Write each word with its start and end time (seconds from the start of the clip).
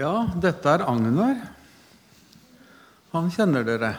Ja, 0.00 0.30
dette 0.32 0.70
er 0.72 0.80
Agnar. 0.88 1.40
Han 3.12 3.26
kjenner 3.34 3.66
dere. 3.66 3.90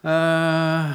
Eh, 0.00 0.92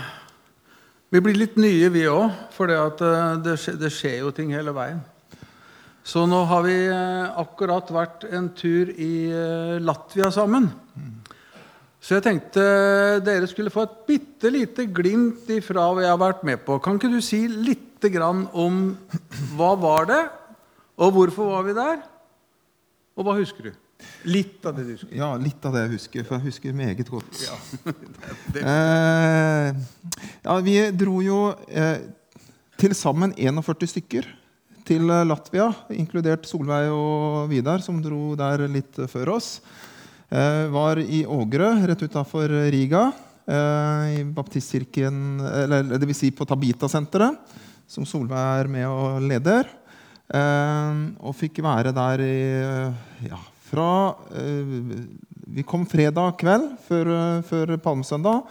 vi 1.14 1.22
blir 1.22 1.38
litt 1.38 1.60
nye, 1.62 1.92
vi 1.94 2.08
òg, 2.10 2.32
for 2.56 2.72
det, 2.72 2.80
eh, 3.06 3.36
det, 3.78 3.92
skjer 3.94 4.24
jo 4.24 4.32
ting 4.34 4.50
hele 4.56 4.74
veien. 4.74 5.04
Så 6.02 6.24
nå 6.26 6.40
har 6.50 6.66
vi 6.66 6.74
eh, 6.88 7.38
akkurat 7.44 7.92
vært 7.94 8.26
en 8.34 8.50
tur 8.58 8.90
i 8.90 9.12
eh, 9.30 9.76
Latvia 9.78 10.32
sammen. 10.34 10.72
Så 12.02 12.18
jeg 12.18 12.26
tenkte 12.26 12.66
dere 13.26 13.52
skulle 13.52 13.74
få 13.74 13.86
et 13.86 14.02
bitte 14.10 14.50
lite 14.50 14.88
glimt 14.90 15.46
ifra 15.54 15.86
hva 15.92 16.02
jeg 16.02 16.14
har 16.16 16.24
vært 16.24 16.42
med 16.50 16.66
på. 16.66 16.80
Kan 16.82 16.98
ikke 16.98 17.14
du 17.14 17.22
si 17.22 17.46
litt 17.46 17.84
om 18.06 18.84
hva 19.58 19.72
var 19.82 20.06
det, 20.10 20.22
og 21.02 21.14
hvorfor 21.14 21.54
var 21.54 21.64
vi 21.66 21.74
der? 21.78 22.04
Og 23.16 23.24
hva 23.24 23.36
husker 23.38 23.70
du? 23.70 23.76
Litt 24.28 24.66
av 24.68 24.76
det 24.76 24.84
du 24.84 24.92
husker. 24.92 25.12
Ja, 25.16 25.30
litt 25.40 25.64
av 25.64 25.76
det 25.76 25.86
jeg 25.86 25.94
husker, 25.96 26.26
for 26.28 26.36
jeg 26.38 26.50
husker 26.50 26.76
meget 26.76 27.10
godt. 27.10 27.44
Ja. 27.46 27.60
Eh, 28.56 29.68
ja, 30.46 30.54
vi 30.64 30.74
dro 30.96 31.20
jo 31.24 31.40
eh, 31.68 32.06
til 32.80 32.96
sammen 32.98 33.34
41 33.36 33.90
stykker 33.92 34.28
til 34.88 35.10
eh, 35.12 35.26
Latvia, 35.28 35.68
inkludert 35.96 36.48
Solveig 36.50 36.90
og 36.94 37.50
Vidar, 37.52 37.84
som 37.86 38.00
dro 38.04 38.34
der 38.40 38.66
litt 38.72 39.00
før 39.12 39.36
oss. 39.36 39.60
Eh, 40.30 40.66
var 40.74 41.02
i 41.02 41.24
Ågerø, 41.28 41.72
rett 41.90 42.06
utafor 42.06 42.52
Riga, 42.74 43.08
eh, 43.46 44.20
i 44.20 44.24
baptistkirken 44.36 45.42
Eller 45.66 46.06
vil 46.06 46.18
si 46.18 46.32
på 46.36 46.48
Tabita-senteret, 46.50 47.38
som 47.88 48.08
Solveig 48.08 48.64
er 48.64 48.72
med 48.72 48.88
og 48.90 49.22
leder. 49.26 49.70
Eh, 50.26 51.02
og 51.22 51.36
fikk 51.38 51.62
være 51.66 51.94
der 51.94 52.24
i 52.26 52.40
eh, 52.58 53.28
ja, 53.30 53.38
fra 53.70 53.90
eh, 54.34 54.74
Vi 55.56 55.66
kom 55.68 55.86
fredag 55.86 56.40
kveld 56.42 56.72
før, 56.88 57.12
før 57.46 57.76
palmesøndag. 57.78 58.44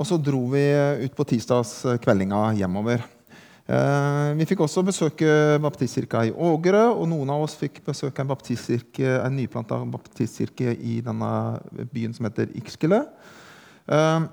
Og 0.00 0.06
så 0.06 0.16
dro 0.16 0.46
vi 0.52 0.64
ut 1.04 1.16
på 1.16 1.26
tirsdagskveldinga 1.28 2.44
hjemover. 2.56 3.02
Eh, 3.70 4.30
vi 4.38 4.46
fikk 4.50 4.64
også 4.64 4.82
besøke 4.86 5.58
baptistkirka 5.62 6.24
i 6.26 6.32
Ågerø, 6.32 6.88
og 6.96 7.06
noen 7.10 7.30
av 7.30 7.44
oss 7.44 7.54
fikk 7.58 7.82
besøke 7.86 8.24
en, 8.24 8.32
en 8.32 9.36
nyplanta 9.36 9.78
baptistkirke 9.92 10.74
i 10.74 10.98
denne 11.04 11.30
byen 11.92 12.16
som 12.16 12.26
heter 12.26 12.50
Ikskele. 12.58 13.04
Eh, 13.86 14.26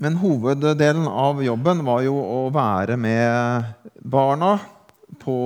men 0.00 0.18
hoveddelen 0.20 1.08
av 1.08 1.40
jobben 1.42 1.80
var 1.86 2.04
jo 2.04 2.18
å 2.20 2.42
være 2.54 2.98
med 3.00 3.64
barna 4.02 4.58
på, 5.18 5.36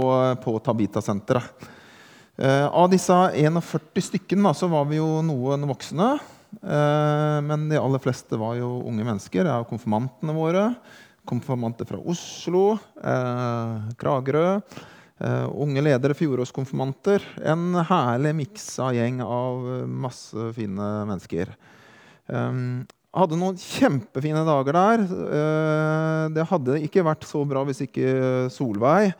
på 0.44 0.58
Tabita-senteret. 0.64 1.70
Eh, 2.36 2.66
av 2.66 2.88
disse 2.90 3.14
41 3.14 4.02
stykkene 4.08 4.48
da, 4.48 4.54
så 4.58 4.68
var 4.70 4.88
vi 4.90 4.98
jo 4.98 5.20
noen 5.26 5.66
voksne. 5.70 6.14
Eh, 6.62 7.38
men 7.46 7.68
de 7.70 7.78
aller 7.78 8.02
fleste 8.02 8.38
var 8.40 8.56
jo 8.58 8.80
unge 8.88 9.06
mennesker. 9.06 9.46
Det 9.46 9.52
er 9.52 9.68
konfirmantene 9.70 10.34
våre. 10.34 10.64
Konfirmanter 11.28 11.88
fra 11.88 12.00
Oslo, 12.00 12.78
eh, 13.02 13.94
Kragerø. 14.00 14.60
eh, 15.20 15.46
unge 15.54 15.80
ledere, 15.80 16.14
fjorårskonfirmanter. 16.18 17.22
En 17.44 17.74
herlig 17.86 18.34
miksa 18.34 18.90
gjeng 18.92 19.22
av 19.22 19.86
masse 19.86 20.52
fine 20.56 21.06
mennesker. 21.06 21.54
Um, 22.26 22.84
hadde 23.14 23.38
noen 23.38 23.58
kjempefine 23.60 24.42
dager 24.46 24.74
der. 24.74 25.04
Eh, 25.06 26.24
det 26.34 26.48
hadde 26.50 26.80
ikke 26.82 27.04
vært 27.06 27.26
så 27.28 27.44
bra 27.46 27.62
hvis 27.68 27.84
ikke 27.86 28.50
Solveig 28.50 29.14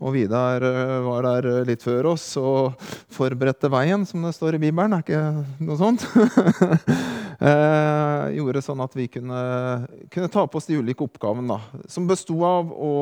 og 0.00 0.14
Vidar 0.16 0.64
eh, 0.64 0.96
var 1.04 1.26
der 1.26 1.48
eh, 1.50 1.64
litt 1.68 1.84
før 1.84 2.14
oss 2.14 2.24
og 2.40 2.80
forberedte 3.12 3.68
veien, 3.72 4.06
som 4.08 4.24
det 4.24 4.32
står 4.36 4.56
i 4.56 4.62
Bibelen. 4.62 4.94
Er 4.96 5.04
ikke 5.04 5.64
noe 5.66 5.76
sånt? 5.80 6.06
eh, 7.50 8.30
gjorde 8.38 8.64
sånn 8.64 8.80
at 8.84 8.96
vi 8.96 9.10
kunne, 9.12 9.40
kunne 10.12 10.30
ta 10.32 10.46
på 10.48 10.60
oss 10.60 10.70
de 10.70 10.78
ulike 10.80 11.04
oppgavene, 11.04 11.58
som 11.92 12.08
besto 12.08 12.38
av 12.48 12.72
å 12.72 12.94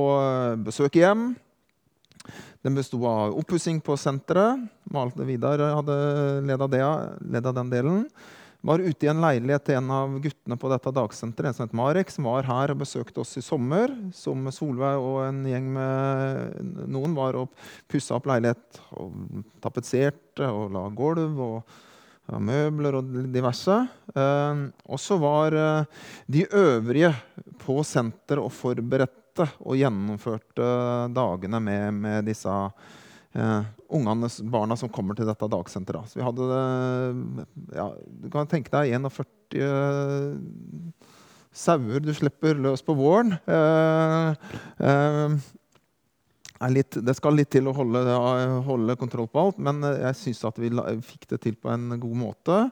besøke 0.65 1.05
hjem. 1.05 1.31
Den 2.67 2.75
besto 2.75 2.99
av 3.07 3.37
oppussing 3.39 3.79
på 3.85 3.95
senteret. 3.97 4.67
Malte 4.91 5.23
Vidar 5.29 5.63
hadde 5.79 6.01
leda, 6.49 6.67
det, 6.67 6.83
leda 7.31 7.55
den 7.55 7.71
delen 7.71 8.03
var 8.67 8.83
ute 8.83 9.07
i 9.07 9.11
en 9.11 9.21
leilighet 9.23 9.65
til 9.69 9.79
en 9.79 9.91
av 9.95 10.15
guttene 10.23 10.59
på 10.59 10.71
dette 10.73 10.93
dagsenteret, 10.95 11.51
en 11.53 11.57
som 11.57 11.69
het 11.69 11.77
Marek, 11.79 12.11
som 12.11 12.27
var 12.27 12.49
her 12.49 12.75
og 12.75 12.81
besøkte 12.83 13.23
oss 13.23 13.37
i 13.39 13.45
sommer. 13.45 13.93
Som 14.17 14.49
Solveig 14.55 14.99
og 14.99 15.21
en 15.27 15.45
gjeng 15.47 15.69
med 15.77 16.89
noen 16.91 17.15
var 17.19 17.39
og 17.39 17.53
pussa 17.91 18.19
opp 18.19 18.27
leilighet 18.31 18.81
og 18.99 19.45
tapetserte 19.63 20.49
og 20.51 20.75
la 20.75 20.89
gulv 20.95 21.45
og 21.49 21.77
og 22.29 22.45
møbler 22.45 22.99
og 22.99 23.13
diverse. 23.33 23.79
Eh, 24.13 24.63
og 24.89 25.01
så 25.01 25.17
var 25.21 25.57
eh, 25.57 26.05
de 26.29 26.45
øvrige 26.53 27.13
på 27.63 27.81
senteret 27.87 28.43
og 28.43 28.53
forberedte 28.53 29.47
og 29.63 29.79
gjennomførte 29.79 30.69
dagene 31.15 31.61
med, 31.63 32.01
med 32.03 32.29
disse 32.29 32.53
ungene, 33.35 34.29
barna 34.53 34.77
som 34.77 34.91
kommer 34.93 35.17
til 35.17 35.29
dette 35.29 35.49
dagsenteret. 35.51 36.11
Så 36.11 36.21
vi 36.21 36.27
hadde 36.27 36.49
ja, 37.77 37.89
Du 38.23 38.29
kan 38.33 38.49
tenke 38.51 38.73
deg 38.73 38.95
41 38.97 39.61
eh, 39.63 41.07
sauer 41.59 42.05
du 42.05 42.13
slipper 42.15 42.59
løs 42.59 42.85
på 42.85 42.97
våren. 42.99 43.37
Eh, 43.49 44.51
eh, 44.89 45.37
litt, 46.75 47.01
det 47.05 47.17
skal 47.17 47.39
litt 47.39 47.53
til 47.55 47.71
å 47.71 47.75
holde, 47.77 48.05
holde 48.67 48.99
kontroll 49.01 49.29
på 49.31 49.47
alt, 49.47 49.61
men 49.63 49.83
jeg 49.87 50.19
syns 50.19 50.45
at 50.49 50.59
vi 50.61 50.73
fikk 51.07 51.29
det 51.35 51.43
til 51.45 51.59
på 51.59 51.73
en 51.73 51.93
god 52.01 52.19
måte. 52.19 52.63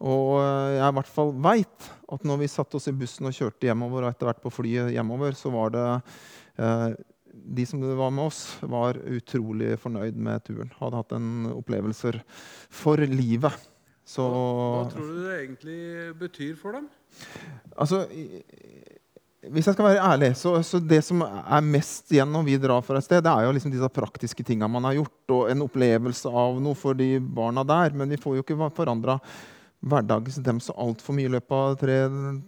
Og 0.00 0.38
jeg 0.40 0.86
i 0.86 0.96
hvert 0.96 1.10
fall 1.12 1.34
veit 1.44 1.90
at 2.08 2.22
når 2.24 2.40
vi 2.40 2.48
satte 2.48 2.78
oss 2.78 2.88
i 2.88 2.96
bussen 2.96 3.28
og 3.28 3.36
kjørte 3.36 3.68
hjemover, 3.68 4.06
og 4.06 4.14
etter 4.14 4.30
hvert 4.30 4.40
på 4.40 4.52
flyet 4.52 4.94
hjemover, 4.94 5.36
så 5.36 5.52
var 5.52 5.74
det 5.74 5.86
eh, 6.56 6.86
de 7.32 7.66
som 7.66 7.82
var 7.98 8.12
med 8.14 8.30
oss, 8.30 8.40
var 8.62 8.98
utrolig 9.10 9.76
fornøyd 9.80 10.18
med 10.18 10.44
turen. 10.46 10.72
Hadde 10.78 11.02
hatt 11.02 11.14
en 11.16 11.50
opplevelser 11.54 12.20
for 12.72 13.00
livet. 13.10 13.68
Så, 14.06 14.24
Hva 14.26 14.86
tror 14.90 15.10
du 15.10 15.20
det 15.22 15.36
egentlig 15.44 15.80
betyr 16.18 16.56
for 16.58 16.74
dem? 16.74 16.88
altså, 17.76 18.06
hvis 19.50 19.66
jeg 19.66 19.76
skal 19.76 19.86
være 19.86 20.02
ærlig, 20.04 20.30
så, 20.36 20.52
så 20.66 20.80
det 20.82 21.00
som 21.06 21.22
er 21.24 21.62
mest 21.64 22.10
igjen 22.12 22.28
når 22.32 22.44
vi 22.48 22.58
drar 22.60 22.82
fra 22.84 22.98
et 23.00 23.06
sted, 23.06 23.22
det 23.24 23.32
er 23.32 23.46
jo 23.46 23.54
liksom 23.56 23.72
disse 23.72 23.92
praktiske 23.94 24.44
tinga 24.46 24.68
man 24.68 24.84
har 24.88 24.98
gjort, 24.98 25.32
og 25.32 25.46
en 25.52 25.64
opplevelse 25.64 26.28
av 26.42 26.60
noe 26.62 26.76
for 26.78 26.98
de 26.98 27.14
barna 27.20 27.64
der. 27.66 27.96
Men 27.96 28.12
vi 28.12 28.20
får 28.20 28.36
jo 28.36 28.44
ikke 28.44 28.58
forandra 28.76 29.18
hverdagen 29.80 30.44
dem 30.44 30.60
så 30.60 30.76
altfor 30.76 31.16
mye 31.16 31.30
i 31.30 31.34
løpet 31.36 31.56
av 31.56 31.78
tre, 31.80 31.98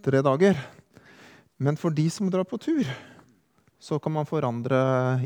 tre 0.05 0.21
dager. 0.27 0.61
Men 1.63 1.79
for 1.81 1.95
de 1.95 2.09
som 2.13 2.29
drar 2.31 2.45
på 2.49 2.61
tur, 2.61 2.85
så 3.83 3.99
kan 3.99 4.13
man 4.15 4.27
forandre 4.29 4.79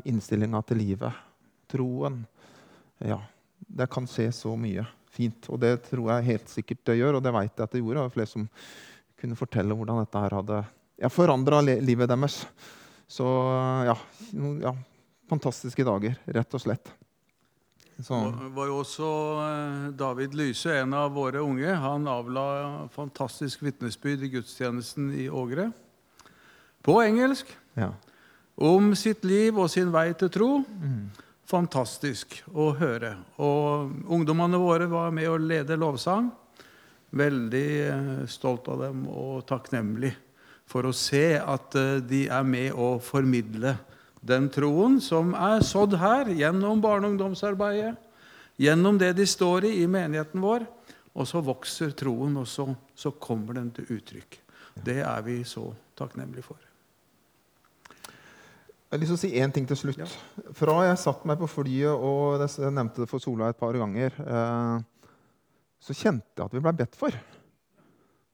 innstillinga 0.09 0.63
til 0.65 0.79
livet. 0.81 1.13
Troen. 1.69 2.23
Ja, 3.05 3.19
det 3.59 3.91
kan 3.93 4.07
skje 4.09 4.31
så 4.33 4.55
mye 4.57 4.87
fint. 5.13 5.51
Og 5.53 5.61
det 5.61 5.75
tror 5.91 6.15
jeg 6.15 6.29
helt 6.31 6.49
sikkert 6.49 6.81
det 6.89 6.97
gjør, 6.97 7.19
og 7.19 7.27
det 7.27 7.35
veit 7.37 7.53
jeg 7.53 7.67
at 7.67 7.75
det 7.75 7.83
gjorde. 7.83 7.99
Det 7.99 8.05
var 8.07 8.15
flere 8.15 8.31
som 8.31 8.47
kunne 9.21 9.37
fortelle 9.37 9.77
hvordan 9.77 10.01
dette 10.01 10.23
her 10.25 10.37
hadde 10.39 10.61
ja, 11.03 11.11
forandra 11.13 11.61
livet 11.67 12.09
deres. 12.09 12.39
Så 13.05 13.27
ja, 13.91 13.99
ja, 14.65 14.73
fantastiske 15.29 15.85
dager, 15.85 16.17
rett 16.25 16.57
og 16.57 16.65
slett. 16.65 16.95
Så, 18.01 18.23
Det 18.41 18.51
var 18.57 18.73
jo 18.73 18.81
også 18.81 19.13
eh, 19.43 19.85
David 20.01 20.33
Lyse, 20.37 20.73
en 20.81 20.97
av 20.97 21.13
våre 21.13 21.45
unge. 21.45 21.77
Han 21.85 22.09
avla 22.09 22.49
fantastisk 22.97 23.69
vitnesbyrd 23.69 24.25
i 24.25 24.33
gudstjenesten 24.33 25.13
i 25.13 25.29
Ågre. 25.29 25.71
På 26.81 27.03
engelsk. 27.05 27.53
ja. 27.77 27.93
Om 28.57 28.95
sitt 28.97 29.25
liv 29.29 29.57
og 29.59 29.69
sin 29.71 29.93
vei 29.93 30.11
til 30.17 30.31
tro. 30.33 30.51
Mm. 30.65 31.11
Fantastisk 31.47 32.41
å 32.51 32.73
høre. 32.75 33.13
Og 33.39 33.93
ungdommene 34.11 34.59
våre 34.59 34.89
var 34.91 35.13
med 35.15 35.29
å 35.31 35.39
lede 35.39 35.77
lovsang. 35.79 36.31
Veldig 37.17 37.69
eh, 37.87 38.15
stolt 38.29 38.67
av 38.73 38.81
dem 38.83 39.05
og 39.13 39.45
takknemlig 39.47 40.15
for 40.67 40.89
å 40.89 40.95
se 40.97 41.37
at 41.39 41.77
eh, 41.79 42.01
de 42.03 42.25
er 42.33 42.49
med 42.49 42.75
å 42.75 42.97
formidle 43.03 43.77
den 44.27 44.49
troen 44.51 44.99
som 45.05 45.35
er 45.39 45.63
sådd 45.63 45.95
her 46.01 46.33
gjennom 46.35 46.83
barne- 46.83 47.07
og 47.07 47.15
ungdomsarbeidet, 47.15 47.95
gjennom 48.59 48.99
det 48.99 49.13
de 49.21 49.27
står 49.29 49.69
i 49.69 49.77
i 49.85 49.87
menigheten 49.87 50.43
vår. 50.43 50.67
Og 51.17 51.29
så 51.29 51.41
vokser 51.41 51.95
troen, 51.97 52.35
og 52.37 52.49
så, 52.51 52.67
så 52.93 53.15
kommer 53.17 53.57
den 53.57 53.71
til 53.73 53.89
uttrykk. 53.97 54.41
Det 54.85 54.99
er 55.01 55.23
vi 55.25 55.39
så 55.49 55.71
takknemlige 55.97 56.45
for. 56.45 56.66
Jeg 58.97 59.03
har 59.03 59.11
lyst 59.11 59.13
til 59.13 59.29
å 59.29 59.29
si 59.29 59.41
én 59.45 59.53
ting 59.53 59.67
til 59.69 59.77
slutt. 59.77 60.13
Fra 60.57 60.75
jeg 60.87 60.97
satte 60.97 61.29
meg 61.29 61.37
på 61.37 61.47
flyet, 61.53 61.93
og 61.93 62.41
jeg 62.41 62.71
nevnte 62.73 63.03
det 63.03 63.09
for 63.11 63.21
Sola 63.21 63.51
et 63.53 63.59
par 63.61 63.77
ganger, 63.77 64.15
eh, 64.25 65.11
så 65.85 65.97
kjente 65.99 66.33
jeg 66.33 66.47
at 66.47 66.55
vi 66.57 66.63
ble 66.65 66.71
bedt 66.79 66.95
for. 66.97 67.13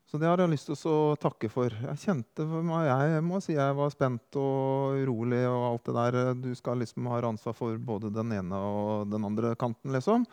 Så 0.06 0.20
det 0.22 0.28
har 0.30 0.38
jeg 0.38 0.52
lyst 0.52 0.68
til 0.70 0.76
å 0.86 1.16
takke 1.18 1.48
for. 1.50 1.66
Jeg 1.66 1.98
kjente 1.98 2.46
meg, 2.46 2.86
jeg 2.86 3.24
må 3.26 3.40
si 3.42 3.56
jeg 3.56 3.74
var 3.74 3.90
spent 3.90 4.38
og 4.38 5.00
urolig 5.02 5.40
og 5.48 5.64
alt 5.66 5.88
det 5.88 5.94
der. 5.96 6.18
Du 6.44 6.54
skal 6.54 6.78
liksom 6.78 7.08
ha 7.10 7.18
ansvar 7.26 7.56
for 7.58 7.80
både 7.82 8.12
den 8.14 8.30
ene 8.36 8.60
og 8.62 9.10
den 9.10 9.26
andre 9.26 9.56
kanten, 9.58 9.90
liksom. 9.90 10.28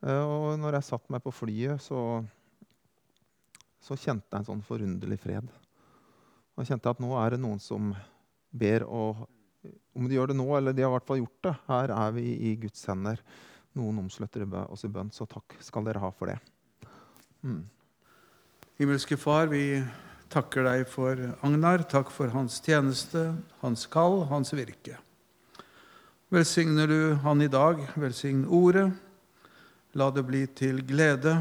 Eh, 0.00 0.22
og 0.22 0.56
når 0.62 0.78
jeg 0.78 0.86
satte 0.88 1.12
meg 1.12 1.20
på 1.26 1.34
flyet, 1.36 1.84
så, 1.84 2.22
så 3.84 3.92
kjente 3.92 4.24
jeg 4.24 4.40
en 4.40 4.48
sånn 4.54 4.64
forunderlig 4.64 5.20
fred. 5.20 5.52
Og 6.56 6.64
jeg 6.64 6.72
kjente 6.72 6.94
at 6.96 7.04
nå 7.04 7.12
er 7.20 7.36
det 7.36 7.42
noen 7.44 7.60
som 7.60 7.92
ber 8.56 8.88
og 8.88 9.20
Om 9.96 10.06
de 10.08 10.16
gjør 10.16 10.30
det 10.30 10.38
nå, 10.38 10.46
eller 10.56 10.74
de 10.76 10.84
har 10.84 10.92
i 10.92 10.96
hvert 10.98 11.08
fall 11.08 11.22
gjort 11.22 11.46
det, 11.46 11.54
her 11.66 11.92
er 11.96 12.14
vi 12.14 12.26
i 12.50 12.54
Guds 12.62 12.84
hender. 12.86 13.22
Noen 13.78 13.98
omslutter 14.04 14.46
oss 14.66 14.86
i 14.86 14.90
bønn, 14.90 15.10
så 15.14 15.26
takk 15.30 15.58
skal 15.62 15.86
dere 15.86 16.02
ha 16.02 16.10
for 16.14 16.30
det. 16.30 16.38
Mm. 17.42 17.64
Himmelske 18.80 19.18
Far, 19.20 19.50
vi 19.50 19.82
takker 20.30 20.64
deg 20.66 20.86
for 20.88 21.18
Agnar. 21.46 21.84
Takk 21.90 22.10
for 22.14 22.32
hans 22.34 22.60
tjeneste, 22.64 23.32
hans 23.60 23.86
kall, 23.90 24.24
hans 24.30 24.54
virke. 24.54 24.98
Velsigner 26.30 26.86
du 26.86 27.14
han 27.24 27.42
i 27.42 27.50
dag, 27.50 27.82
velsign 27.98 28.44
ordet. 28.46 28.86
La 29.98 30.06
det 30.14 30.22
bli 30.28 30.44
til 30.54 30.84
glede, 30.86 31.34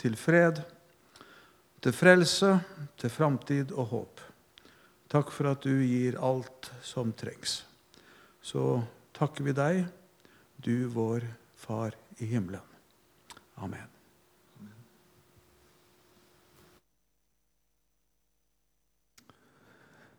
til 0.00 0.16
fred, 0.16 0.62
til 1.84 1.92
frelse, 1.92 2.54
til 2.96 3.12
framtid 3.12 3.74
og 3.76 3.90
håp. 3.92 4.24
Takk 5.12 5.28
for 5.30 5.52
at 5.52 5.68
du 5.68 5.84
gir 5.84 6.16
alt 6.16 6.72
som 6.82 7.12
trengs. 7.12 7.60
Så 8.44 8.82
takker 9.16 9.46
vi 9.46 9.54
deg, 9.56 9.86
du 10.60 10.84
vår 10.92 11.24
Far 11.56 11.94
i 12.20 12.26
himmelen. 12.28 12.60
Amen. 13.56 13.88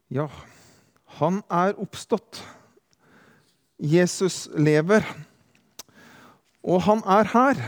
Ja, 0.10 0.25
han 1.19 1.44
er 1.54 1.77
oppstått. 1.81 2.42
Jesus 3.77 4.48
lever. 4.57 5.06
Og 6.66 6.81
han 6.88 7.06
er 7.06 7.30
her. 7.30 7.63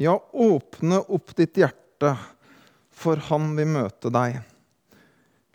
Ja, 0.00 0.16
åpne 0.32 1.02
opp 1.04 1.36
ditt 1.36 1.60
hjerte, 1.60 2.16
for 2.88 3.20
han 3.28 3.52
vil 3.60 3.72
møte 3.76 4.12
deg. 4.12 4.40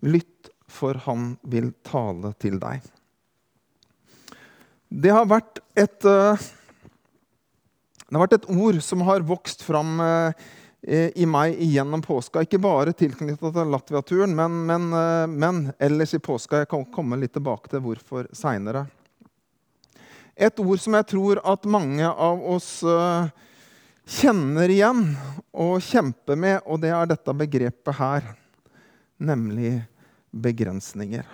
Lytt, 0.06 0.53
for 0.69 0.97
han 1.09 1.35
vil 1.41 1.74
tale 1.85 2.35
til 2.41 2.62
deg. 2.62 2.85
Det 4.91 5.11
har 5.15 5.23
vært 5.23 5.61
et, 5.79 6.03
eh, 6.03 6.47
det 8.09 8.17
har 8.17 8.25
vært 8.25 8.41
et 8.41 8.49
ord 8.51 8.81
som 8.83 9.03
har 9.07 9.23
vokst 9.23 9.63
fram 9.63 10.01
eh, 10.03 10.33
i 11.15 11.23
meg 11.23 11.55
gjennom 11.63 12.03
påska. 12.03 12.43
Ikke 12.43 12.59
bare 12.59 12.91
tilknyttet 12.91 13.55
til 13.55 13.71
Latvia-turen, 13.71 14.35
men, 14.35 14.57
men, 14.67 14.89
eh, 14.91 15.27
men, 15.31 15.61
ellers 15.79 16.17
i 16.17 16.19
påska. 16.19 16.65
Jeg 16.65 16.71
kan 16.73 16.83
komme 16.91 17.21
litt 17.21 17.31
tilbake 17.38 17.71
til 17.71 17.85
hvorfor 17.85 18.27
seinere. 18.35 18.83
Et 20.35 20.59
ord 20.59 20.83
som 20.83 20.97
jeg 20.99 21.07
tror 21.07 21.39
at 21.39 21.69
mange 21.71 22.07
av 22.11 22.43
oss 22.51 22.81
kjenner 24.11 24.71
igjen 24.73 25.03
og 25.53 25.83
kjemper 25.85 26.39
med, 26.39 26.63
og 26.65 26.81
det 26.83 26.91
er 26.95 27.11
dette 27.11 27.35
begrepet 27.38 27.99
her, 27.99 28.25
nemlig 29.21 29.75
begrensninger. 30.31 31.27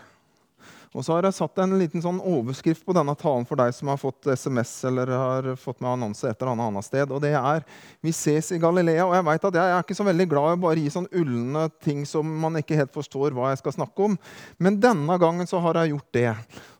Og 0.98 1.06
så 1.06 1.14
har 1.14 1.28
jeg 1.28 1.36
satt 1.38 1.60
en 1.62 1.76
liten 1.78 2.02
sånn 2.02 2.18
overskrift 2.26 2.82
på 2.82 2.94
denne 2.98 3.14
talen 3.20 3.44
for 3.46 3.60
deg 3.60 3.70
som 3.78 3.92
har 3.92 4.00
fått 4.02 4.26
SMS 4.34 4.72
eller 4.90 5.12
har 5.14 5.50
fått 5.62 5.78
med 5.78 5.92
annonse 5.92 6.26
et 6.26 6.42
eller 6.42 6.58
annet 6.58 6.88
sted. 6.88 7.12
Og 7.14 7.22
det 7.22 7.36
er 7.38 7.62
'Vi 8.02 8.10
ses 8.10 8.52
i 8.52 8.58
Galilea'. 8.58 9.06
Og 9.06 9.14
jeg 9.14 9.26
vet 9.26 9.46
at 9.46 9.54
jeg 9.54 9.70
er 9.70 9.84
ikke 9.84 10.00
så 10.00 10.08
veldig 10.08 10.28
glad 10.30 10.50
i 10.50 10.58
å 10.58 10.62
bare 10.62 10.82
gi 10.82 10.90
sånn 10.90 11.08
ulne 11.14 11.70
ting 11.80 12.04
som 12.04 12.26
man 12.26 12.56
ikke 12.56 12.76
helt 12.76 12.92
forstår 12.92 13.30
hva 13.32 13.52
jeg 13.54 13.60
skal 13.60 13.74
snakke 13.74 14.00
om. 14.00 14.18
Men 14.58 14.80
denne 14.80 15.20
gangen 15.20 15.46
så 15.46 15.62
har 15.62 15.76
jeg 15.76 15.94
gjort 15.94 16.12
det. 16.14 16.36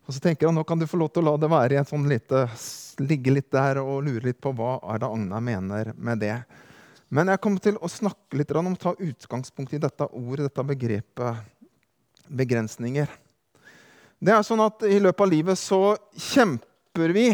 Og 0.08 0.14
så 0.14 0.20
tenker 0.20 0.48
jeg 0.48 0.54
nå 0.54 0.66
kan 0.66 0.78
du 0.78 0.86
få 0.86 0.98
lov 0.98 1.12
til 1.12 1.22
å 1.22 1.30
la 1.30 1.36
det 1.36 1.50
være 1.50 1.72
i 1.72 1.76
en 1.78 1.84
sånn 1.84 2.08
lite, 2.08 2.48
ligge 2.98 3.30
litt 3.30 3.52
der 3.52 3.78
og 3.78 4.02
lure 4.02 4.24
litt 4.24 4.40
på 4.40 4.52
hva 4.52 4.80
er 4.94 4.98
det 4.98 5.06
Agna 5.06 5.38
mener 5.38 5.94
med 5.96 6.18
det. 6.18 6.44
Men 7.08 7.28
jeg 7.28 7.40
kommer 7.40 7.60
til 7.60 7.76
å 7.76 7.88
snakke 7.88 8.36
litt 8.36 8.50
om 8.50 8.72
å 8.72 8.76
ta 8.76 8.96
utgangspunkt 8.98 9.72
i 9.74 9.78
dette 9.78 10.10
ordet, 10.10 10.50
dette 10.50 10.64
begrepet 10.64 11.36
begrensninger. 12.28 13.08
Det 14.18 14.34
er 14.34 14.42
sånn 14.42 14.64
at 14.64 14.82
I 14.82 14.98
løpet 14.98 15.22
av 15.22 15.30
livet 15.30 15.58
så 15.60 15.94
kjemper 16.18 17.12
vi 17.14 17.28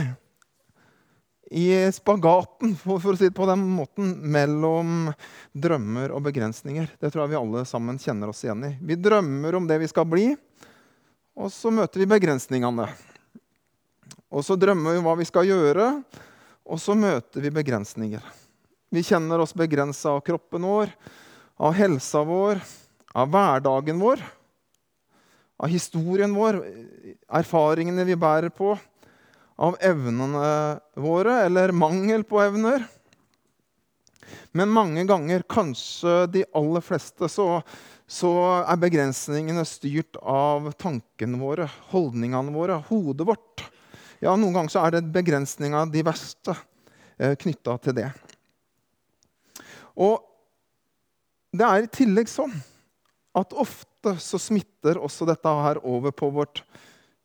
i 1.54 1.68
spagaten 1.94 2.74
for, 2.76 3.00
å 3.00 3.16
si 3.16 3.30
det 3.30 3.36
på 3.36 3.46
den 3.48 3.62
måten, 3.76 4.10
mellom 4.34 5.08
drømmer 5.52 6.12
og 6.12 6.26
begrensninger. 6.26 6.90
Det 7.00 7.08
tror 7.08 7.24
jeg 7.24 7.32
vi 7.32 7.40
alle 7.40 7.64
sammen 7.68 8.00
kjenner 8.00 8.32
oss 8.32 8.42
igjen 8.44 8.66
i. 8.68 8.72
Vi 8.84 8.98
drømmer 9.00 9.56
om 9.56 9.68
det 9.70 9.78
vi 9.80 9.88
skal 9.88 10.08
bli, 10.10 10.26
og 11.40 11.48
så 11.54 11.72
møter 11.72 12.04
vi 12.04 12.10
begrensningene. 12.10 12.88
Og 14.34 14.44
så 14.44 14.58
drømmer 14.58 14.98
vi 14.98 15.04
hva 15.06 15.16
vi 15.16 15.28
skal 15.28 15.48
gjøre, 15.48 15.88
og 16.68 16.80
så 16.82 16.96
møter 16.98 17.44
vi 17.44 17.54
begrensninger. 17.54 18.32
Vi 18.92 19.06
kjenner 19.06 19.40
oss 19.40 19.56
begrensa 19.56 20.18
av 20.18 20.24
kroppen 20.26 20.68
vår, 20.68 20.92
av 21.64 21.76
helsa 21.78 22.26
vår, 22.28 22.60
av 23.14 23.30
hverdagen 23.30 24.02
vår 24.02 24.20
av 25.58 25.70
historien 25.70 26.34
vår, 26.34 26.58
erfaringene 27.28 28.04
vi 28.08 28.16
bærer 28.18 28.52
på, 28.54 28.74
av 29.54 29.76
evnene 29.84 30.80
våre, 30.98 31.44
eller 31.46 31.74
mangel 31.76 32.24
på 32.26 32.40
evner. 32.42 32.86
Men 34.54 34.72
mange 34.74 35.04
ganger, 35.06 35.44
kanskje 35.50 36.24
de 36.32 36.44
aller 36.54 36.82
fleste, 36.82 37.28
så, 37.30 37.60
så 38.06 38.32
er 38.64 38.82
begrensningene 38.82 39.64
styrt 39.68 40.18
av 40.20 40.72
tankene 40.80 41.38
våre, 41.38 41.68
holdningene 41.92 42.54
våre, 42.54 42.80
hodet 42.90 43.28
vårt. 43.28 43.64
Ja, 44.22 44.34
Noen 44.38 44.54
ganger 44.56 44.72
så 44.72 44.84
er 44.86 44.96
det 44.96 45.06
begrensninger 45.14 45.90
de 45.92 46.04
verste 46.06 46.54
eh, 47.18 47.34
knytta 47.38 47.76
til 47.82 47.98
det. 47.98 48.10
Og 49.94 50.22
det 51.54 51.66
er 51.66 51.84
i 51.84 51.90
tillegg 51.92 52.30
sånn 52.30 52.54
at 53.38 53.54
ofte 53.54 53.93
ofte 54.04 54.20
så 54.20 54.38
smitter 54.38 54.98
også 54.98 55.26
dette 55.26 55.48
her 55.48 55.80
over 55.84 56.12
på 56.12 56.30
vårt, 56.30 56.62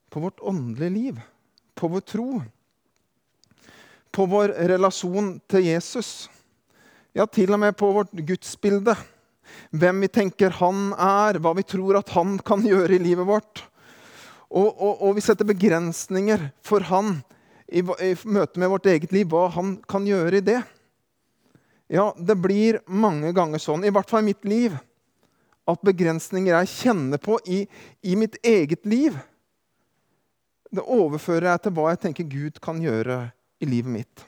på 0.10 0.20
vårt 0.20 0.40
åndelige 0.40 0.90
liv, 0.90 1.22
på 1.76 1.88
vår 1.88 2.02
tro. 2.02 2.42
På 4.12 4.26
vår 4.26 4.50
relasjon 4.68 5.40
til 5.48 5.66
Jesus. 5.66 6.30
Ja, 7.14 7.26
til 7.26 7.54
og 7.54 7.60
med 7.60 7.76
på 7.78 7.92
vårt 7.92 8.12
gudsbilde. 8.12 8.96
Hvem 9.72 10.02
vi 10.02 10.08
tenker 10.08 10.50
han 10.60 10.94
er, 10.94 11.40
hva 11.40 11.54
vi 11.58 11.64
tror 11.64 12.00
at 12.00 12.10
han 12.16 12.38
kan 12.40 12.64
gjøre 12.66 12.96
i 12.96 13.02
livet 13.02 13.28
vårt. 13.28 13.64
Og, 14.50 14.70
og, 14.70 15.02
og 15.04 15.16
vi 15.18 15.22
setter 15.22 15.46
begrensninger 15.46 16.50
for 16.66 16.82
han 16.90 17.20
i, 17.68 17.84
i 17.84 18.16
møte 18.26 18.60
med 18.60 18.72
vårt 18.72 18.88
eget 18.90 19.12
liv, 19.14 19.30
hva 19.30 19.50
han 19.54 19.78
kan 19.90 20.08
gjøre 20.08 20.40
i 20.40 20.46
det. 20.46 20.62
Ja, 21.90 22.12
det 22.18 22.38
blir 22.38 22.80
mange 22.86 23.34
ganger 23.34 23.62
sånn, 23.62 23.86
i 23.86 23.94
hvert 23.94 24.10
fall 24.10 24.24
i 24.24 24.32
mitt 24.32 24.46
liv, 24.46 24.74
at 25.70 25.86
begrensninger 25.86 26.56
jeg 26.56 26.72
kjenner 26.74 27.22
på 27.22 27.38
i, 27.46 27.64
i, 28.02 28.16
mitt 28.20 28.40
eget 28.46 28.86
liv, 28.90 29.18
det 30.70 30.86
overfører 30.86 31.52
jeg 31.54 31.64
til 31.66 31.76
hva 31.78 31.92
jeg 31.92 32.02
tenker 32.06 32.30
Gud 32.30 32.60
kan 32.64 32.82
gjøre 32.82 33.22
i 33.60 33.70
livet 33.70 33.94
mitt. 33.94 34.26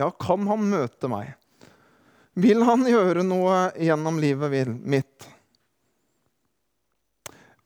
Ja, 0.00 0.10
kan 0.10 0.46
han 0.48 0.64
møte 0.70 1.10
meg? 1.10 1.34
Vil 2.34 2.64
han 2.66 2.82
gjøre 2.88 3.22
noe 3.26 3.68
gjennom 3.78 4.18
livet 4.18 4.72
mitt? 4.82 5.28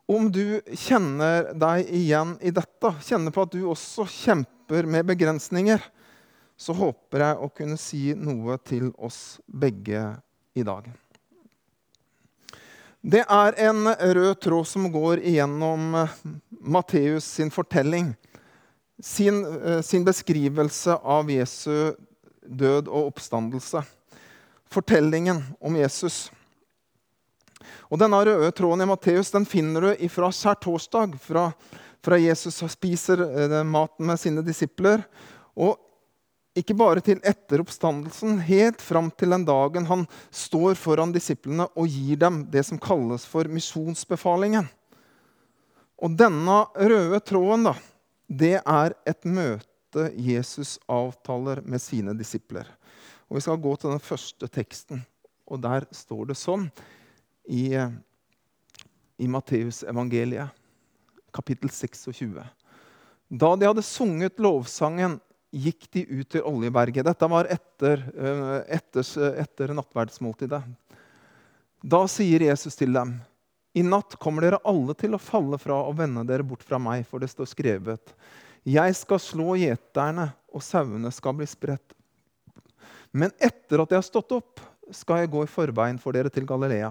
Om 0.09 0.31
du 0.33 0.61
kjenner 0.73 1.51
deg 1.57 1.89
igjen 1.93 2.35
i 2.41 2.53
dette, 2.55 2.95
kjenner 3.05 3.33
på 3.33 3.45
at 3.45 3.53
du 3.53 3.63
også 3.69 4.07
kjemper 4.09 4.89
med 4.89 5.09
begrensninger, 5.09 5.83
så 6.59 6.75
håper 6.75 7.25
jeg 7.25 7.39
å 7.45 7.51
kunne 7.55 7.77
si 7.81 8.03
noe 8.17 8.57
til 8.67 8.89
oss 8.97 9.39
begge 9.47 10.03
i 10.59 10.65
dag. 10.67 10.89
Det 13.01 13.21
er 13.23 13.55
en 13.63 13.87
rød 13.89 14.41
tråd 14.43 14.67
som 14.67 14.89
går 14.93 15.21
igjennom 15.23 15.95
eh, 15.95 16.15
Matteus 16.61 17.25
sin 17.25 17.51
fortelling. 17.51 18.11
Sin, 19.03 19.45
eh, 19.63 19.81
sin, 19.81 20.05
beskrivelse 20.05 20.97
av 20.99 21.31
Jesu 21.31 21.95
død 22.43 22.89
og 22.89 23.13
oppstandelse. 23.13 23.85
Fortellingen 24.71 25.45
om 25.61 25.77
Jesus. 25.79 26.33
Og 27.87 28.03
Denne 28.03 28.19
røde 28.19 28.51
tråden 28.51 28.83
i 28.83 28.91
Matteus 28.91 29.31
den 29.31 29.47
finner 29.47 29.87
du 29.87 30.09
fra 30.11 30.33
skjærtorsdag, 30.35 31.15
fra, 31.23 31.53
fra 32.03 32.19
Jesus 32.19 32.59
spiser 32.75 33.23
eh, 33.29 33.63
maten 33.63 34.11
med 34.11 34.19
sine 34.19 34.43
disipler. 34.43 35.07
Og 35.55 35.79
ikke 36.59 36.77
bare 36.79 37.03
til 37.05 37.21
etter 37.27 37.63
oppstandelsen, 37.63 38.39
helt 38.47 38.83
fram 38.83 39.11
til 39.15 39.33
den 39.35 39.45
dagen 39.49 39.87
han 39.89 40.05
står 40.35 40.77
foran 40.79 41.13
disiplene 41.15 41.69
og 41.79 41.89
gir 41.91 42.19
dem 42.21 42.43
det 42.51 42.65
som 42.69 42.81
kalles 42.83 43.27
for 43.29 43.49
misjonsbefalingen. 43.53 44.69
Og 45.99 46.15
denne 46.19 46.61
røde 46.79 47.21
tråden, 47.27 47.69
da, 47.71 47.75
det 48.29 48.57
er 48.61 48.95
et 49.09 49.25
møte 49.27 50.11
Jesus 50.15 50.77
avtaler 50.91 51.63
med 51.65 51.83
sine 51.83 52.15
disipler. 52.15 52.69
Og 53.29 53.39
Vi 53.39 53.45
skal 53.45 53.61
gå 53.61 53.75
til 53.77 53.93
den 53.93 54.03
første 54.03 54.49
teksten, 54.49 55.03
og 55.49 55.63
der 55.65 55.89
står 55.93 56.31
det 56.31 56.39
sånn 56.39 56.69
i, 57.49 57.75
i 59.19 59.29
Matteusevangeliet, 59.29 60.55
kapittel 61.35 61.71
26. 61.73 62.37
Da 63.29 63.51
de 63.57 63.69
hadde 63.69 63.85
sunget 63.85 64.41
lovsangen 64.41 65.19
gikk 65.55 65.89
de 65.95 66.05
ut 66.21 66.29
til 66.31 66.45
Oljeberget. 66.47 67.07
Dette 67.07 67.29
var 67.31 67.49
etter, 67.51 68.05
eh, 68.15 68.77
etter, 68.77 69.05
etter 69.41 69.75
nattverdsmåltidet. 69.75 70.63
Da 71.83 72.01
sier 72.11 72.43
Jesus 72.43 72.77
til 72.77 72.93
dem, 72.93 73.21
i 73.75 73.83
natt 73.83 74.17
kommer 74.19 74.43
dere 74.43 74.59
alle 74.67 74.95
til 74.99 75.15
å 75.15 75.23
falle 75.23 75.59
fra 75.61 75.77
og 75.87 75.99
vende 76.01 76.25
dere 76.27 76.43
bort 76.43 76.65
fra 76.67 76.81
meg, 76.83 77.07
for 77.07 77.23
det 77.23 77.31
står 77.31 77.47
skrevet. 77.47 78.15
Jeg 78.67 78.97
skal 78.99 79.21
slå 79.23 79.55
gjeterne, 79.61 80.33
og 80.53 80.65
sauene 80.65 81.13
skal 81.15 81.37
bli 81.39 81.47
spredt. 81.47 81.95
Men 83.13 83.31
etter 83.39 83.81
at 83.81 83.93
jeg 83.93 84.01
har 84.01 84.07
stått 84.07 84.35
opp, 84.37 84.61
skal 84.91 85.23
jeg 85.23 85.31
gå 85.31 85.45
i 85.45 85.51
forveien 85.53 86.01
for 86.01 86.17
dere 86.17 86.33
til 86.33 86.47
Galilea. 86.49 86.91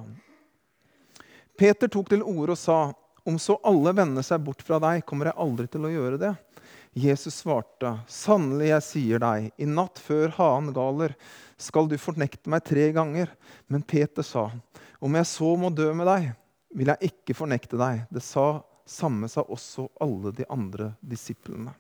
Peter 1.58 1.90
tok 1.90 2.12
til 2.14 2.22
orde 2.22 2.54
og 2.54 2.62
sa, 2.62 2.80
om 3.28 3.40
så 3.42 3.58
alle 3.66 3.92
vender 3.98 4.24
seg 4.24 4.40
bort 4.46 4.62
fra 4.64 4.78
deg, 4.80 5.04
kommer 5.06 5.32
jeg 5.32 5.42
aldri 5.44 5.66
til 5.74 5.88
å 5.88 5.92
gjøre 5.92 6.20
det. 6.22 6.34
Jesus 6.98 7.44
svarte, 7.44 7.92
sannelig, 8.10 8.72
jeg 8.72 8.86
sier 8.86 9.22
deg, 9.22 9.52
i 9.62 9.68
natt 9.70 10.00
før 10.02 10.32
hanen 10.40 10.74
galer, 10.74 11.14
skal 11.62 11.90
du 11.90 11.94
fornekte 12.02 12.50
meg 12.50 12.64
tre 12.66 12.88
ganger. 12.96 13.30
Men 13.70 13.86
Peter 13.86 14.26
sa, 14.26 14.48
om 14.98 15.18
jeg 15.20 15.30
så 15.30 15.52
må 15.62 15.70
dø 15.70 15.92
med 15.94 16.10
deg, 16.10 16.32
vil 16.78 16.90
jeg 16.94 17.12
ikke 17.12 17.38
fornekte 17.38 17.78
deg. 17.78 18.08
Det 18.10 18.24
sa 18.26 18.48
samme 18.88 19.30
sa 19.30 19.44
også 19.44 19.90
alle 20.02 20.32
de 20.32 20.46
andre 20.50 20.94
disiplene. 21.00 21.74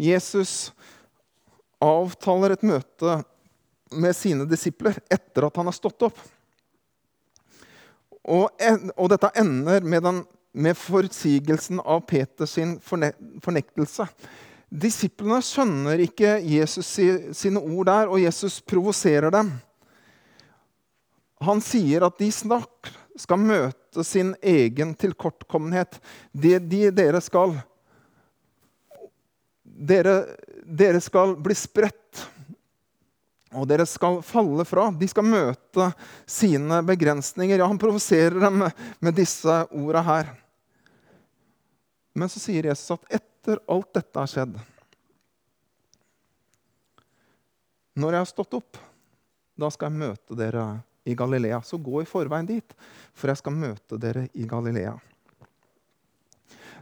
Jesus 0.00 0.72
avtaler 1.82 2.54
et 2.54 2.64
møte 2.66 3.18
med 3.92 4.16
sine 4.16 4.46
disipler 4.48 4.96
etter 5.12 5.46
at 5.48 5.58
han 5.58 5.68
har 5.68 5.76
stått 5.76 6.06
opp. 6.08 6.20
Og, 8.22 8.48
og 8.96 9.08
dette 9.10 9.32
ender 9.42 9.82
med, 9.82 10.04
den, 10.06 10.22
med 10.52 10.76
forsigelsen 10.76 11.80
av 11.80 12.04
Peters 12.08 12.56
fornektelse. 12.86 14.06
Disiplene 14.72 15.40
skjønner 15.44 16.00
ikke 16.04 16.38
Jesus 16.40 16.88
sine 17.36 17.60
ord 17.60 17.88
der, 17.90 18.08
og 18.08 18.22
Jesus 18.22 18.60
provoserer 18.64 19.32
dem. 19.32 19.52
Han 21.42 21.60
sier 21.64 22.06
at 22.06 22.16
de 22.20 22.30
snart 22.32 22.92
skal 23.18 23.40
møte 23.42 24.04
sin 24.06 24.32
egen 24.40 24.94
tilkortkommenhet. 24.96 25.98
Det 26.32 26.60
de, 26.70 26.86
dere 26.94 27.20
skal 27.24 27.58
dere, 29.82 30.14
dere 30.64 31.00
skal 31.02 31.36
bli 31.42 31.56
spredt, 31.58 32.22
og 33.52 33.66
dere 33.68 33.84
skal 33.88 34.22
falle 34.24 34.64
fra. 34.68 34.88
De 34.96 35.08
skal 35.10 35.26
møte 35.28 35.90
sine 36.28 36.80
begrensninger. 36.88 37.58
Ja, 37.58 37.68
han 37.68 37.80
provoserer 37.80 38.38
dem 38.40 38.62
med, 38.62 39.12
disse 39.16 39.58
orda 39.76 40.04
her. 40.06 40.30
Men 42.12 42.28
så 42.28 42.40
sier 42.42 42.68
Jesus 42.68 42.92
at 42.94 43.18
etter 43.20 43.60
alt 43.72 43.88
dette 43.96 44.20
har 44.20 44.30
skjedd 44.30 44.58
Når 47.98 48.14
jeg 48.14 48.24
har 48.24 48.28
stått 48.30 48.54
opp, 48.56 48.78
da 49.58 49.68
skal 49.72 49.90
jeg 49.90 50.00
møte 50.00 50.36
dere 50.36 50.64
i 51.04 51.12
Galilea. 51.14 51.58
Så 51.60 51.76
gå 51.76 52.00
i 52.00 52.08
forveien 52.08 52.46
dit, 52.48 52.74
for 53.12 53.28
jeg 53.28 53.40
skal 53.40 53.52
møte 53.52 53.98
dere 54.00 54.22
i 54.32 54.46
Galilea. 54.48 54.94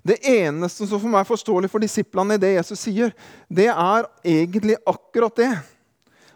Det 0.07 0.21
eneste 0.23 0.87
som 0.87 1.01
for 1.01 1.11
meg 1.11 1.25
er 1.25 1.29
forståelig 1.29 1.69
for 1.73 1.83
disiplene 1.83 2.39
i 2.39 2.41
det 2.41 2.55
Jesus 2.55 2.87
sier, 2.87 3.13
det 3.51 3.69
er 3.73 4.07
egentlig 4.23 4.79
akkurat 4.89 5.35
det. 5.37 5.51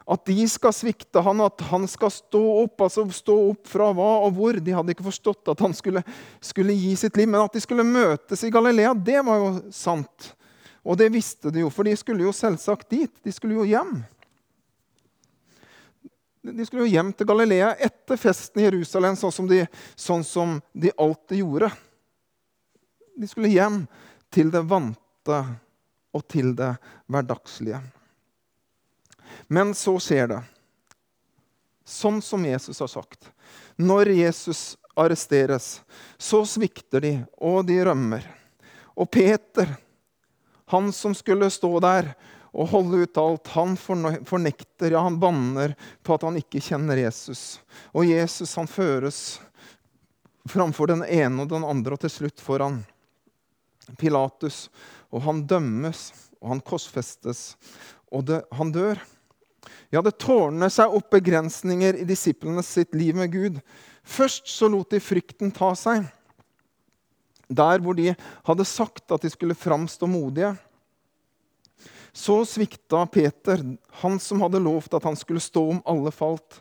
At 0.04 0.26
de 0.28 0.44
skal 0.52 0.74
svikte 0.76 1.22
han, 1.24 1.40
at 1.40 1.62
han 1.70 1.86
skal 1.88 2.12
stå 2.12 2.42
opp. 2.64 2.82
Altså 2.84 3.06
stå 3.14 3.36
opp 3.50 3.68
fra 3.70 3.88
hva 3.96 4.10
og 4.26 4.34
hvor. 4.36 4.58
De 4.60 4.74
hadde 4.76 4.92
ikke 4.92 5.06
forstått 5.06 5.52
at 5.54 5.62
han 5.64 5.76
skulle, 5.76 6.02
skulle 6.44 6.76
gi 6.76 6.92
sitt 7.00 7.16
liv. 7.16 7.30
Men 7.30 7.46
at 7.46 7.56
de 7.56 7.62
skulle 7.64 7.86
møtes 7.88 8.44
i 8.44 8.52
Galilea, 8.52 8.92
det 8.94 9.22
var 9.24 9.40
jo 9.40 9.52
sant. 9.72 10.34
Og 10.84 10.98
det 11.00 11.08
visste 11.14 11.48
de 11.48 11.62
jo, 11.64 11.70
for 11.72 11.88
de 11.88 11.96
skulle 11.96 12.26
jo 12.26 12.34
selvsagt 12.36 12.90
dit. 12.92 13.12
De 13.24 13.32
skulle 13.32 13.56
jo 13.56 13.64
hjem. 13.64 13.96
De 16.44 16.66
skulle 16.68 16.84
jo 16.84 16.92
hjem 16.92 17.14
til 17.16 17.28
Galilea 17.30 17.72
etter 17.80 18.20
festen 18.20 18.60
i 18.60 18.66
Jerusalem, 18.66 19.16
sånn 19.16 19.32
som 19.32 19.48
de, 19.48 19.62
sånn 19.96 20.24
som 20.28 20.58
de 20.76 20.92
alltid 21.00 21.40
gjorde. 21.40 21.70
De 23.16 23.28
skulle 23.30 23.54
hjem 23.54 23.86
til 24.34 24.52
det 24.52 24.60
vante 24.68 25.40
og 26.14 26.26
til 26.28 26.52
det 26.58 26.74
hverdagslige. 27.08 27.80
Men 29.46 29.74
så 29.74 29.96
skjer 30.00 30.28
det, 30.30 30.40
sånn 31.84 32.22
som 32.24 32.44
Jesus 32.46 32.80
har 32.80 32.90
sagt. 32.92 33.30
Når 33.76 34.14
Jesus 34.16 34.62
arresteres, 34.96 35.82
så 36.18 36.44
svikter 36.46 37.02
de, 37.04 37.14
og 37.36 37.66
de 37.68 37.80
rømmer. 37.84 38.24
Og 38.94 39.10
Peter, 39.10 39.68
han 40.70 40.92
som 40.94 41.14
skulle 41.18 41.50
stå 41.52 41.72
der 41.82 42.14
og 42.54 42.70
holde 42.70 43.02
ut 43.02 43.18
alt. 43.18 43.50
Han 43.56 43.74
fornekter, 43.76 44.94
ja, 44.94 45.02
han 45.02 45.18
banner 45.20 45.74
på 46.02 46.14
at 46.14 46.22
han 46.26 46.38
ikke 46.38 46.62
kjenner 46.62 47.00
Jesus. 47.02 47.58
Og 47.92 48.06
Jesus 48.06 48.54
han 48.58 48.70
føres 48.70 49.40
framfor 50.50 50.92
den 50.92 51.02
ene 51.04 51.42
og 51.42 51.50
den 51.50 51.66
andre, 51.66 51.96
og 51.96 52.04
til 52.04 52.12
slutt 52.12 52.42
foran 52.44 52.82
Pilatus. 53.98 54.68
Og 55.10 55.24
han 55.26 55.42
dømmes, 55.50 56.06
og 56.40 56.54
han 56.54 56.62
korsfestes, 56.64 57.54
og 58.14 58.28
det, 58.30 58.44
han 58.54 58.70
dør. 58.74 59.02
Ja, 59.92 60.02
det 60.02 60.16
tårner 60.22 60.72
seg 60.72 60.92
opp 60.94 61.10
begrensninger 61.14 61.96
i 62.00 62.06
disiplene 62.08 62.62
sitt 62.66 62.94
liv 62.96 63.16
med 63.16 63.32
Gud. 63.32 63.58
Først 64.04 64.48
så 64.50 64.68
lot 64.68 64.92
de 64.92 65.00
frykten 65.02 65.52
ta 65.54 65.72
seg. 65.78 66.04
Der 67.48 67.82
hvor 67.84 67.96
de 67.96 68.12
hadde 68.46 68.68
sagt 68.68 69.12
at 69.12 69.24
de 69.24 69.30
skulle 69.32 69.56
framstå 69.56 70.08
modige. 70.08 70.54
Så 72.14 72.44
svikta 72.46 73.02
Peter, 73.10 73.62
han 74.00 74.20
som 74.22 74.42
hadde 74.44 74.62
lovt 74.62 74.94
at 74.94 75.06
han 75.08 75.16
skulle 75.18 75.42
stå 75.42 75.64
om 75.72 75.82
alle 75.88 76.12
falt. 76.14 76.60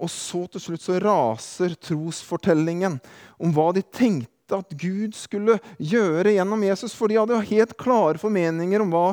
Og 0.00 0.10
så 0.10 0.46
til 0.50 0.64
slutt 0.64 0.82
så 0.82 0.98
raser 1.02 1.76
trosfortellingen 1.78 2.96
om 3.38 3.52
hva 3.54 3.70
de 3.76 3.84
tenkte 3.84 4.39
at 4.56 4.74
Gud 4.80 5.14
skulle 5.16 5.58
gjøre 5.78 6.34
gjennom 6.34 6.62
Jesus. 6.66 6.94
For 6.96 7.10
de 7.10 7.18
hadde 7.20 7.40
helt 7.50 7.76
klare 7.80 8.20
formeninger 8.20 8.84
om 8.84 8.92
hva 8.94 9.06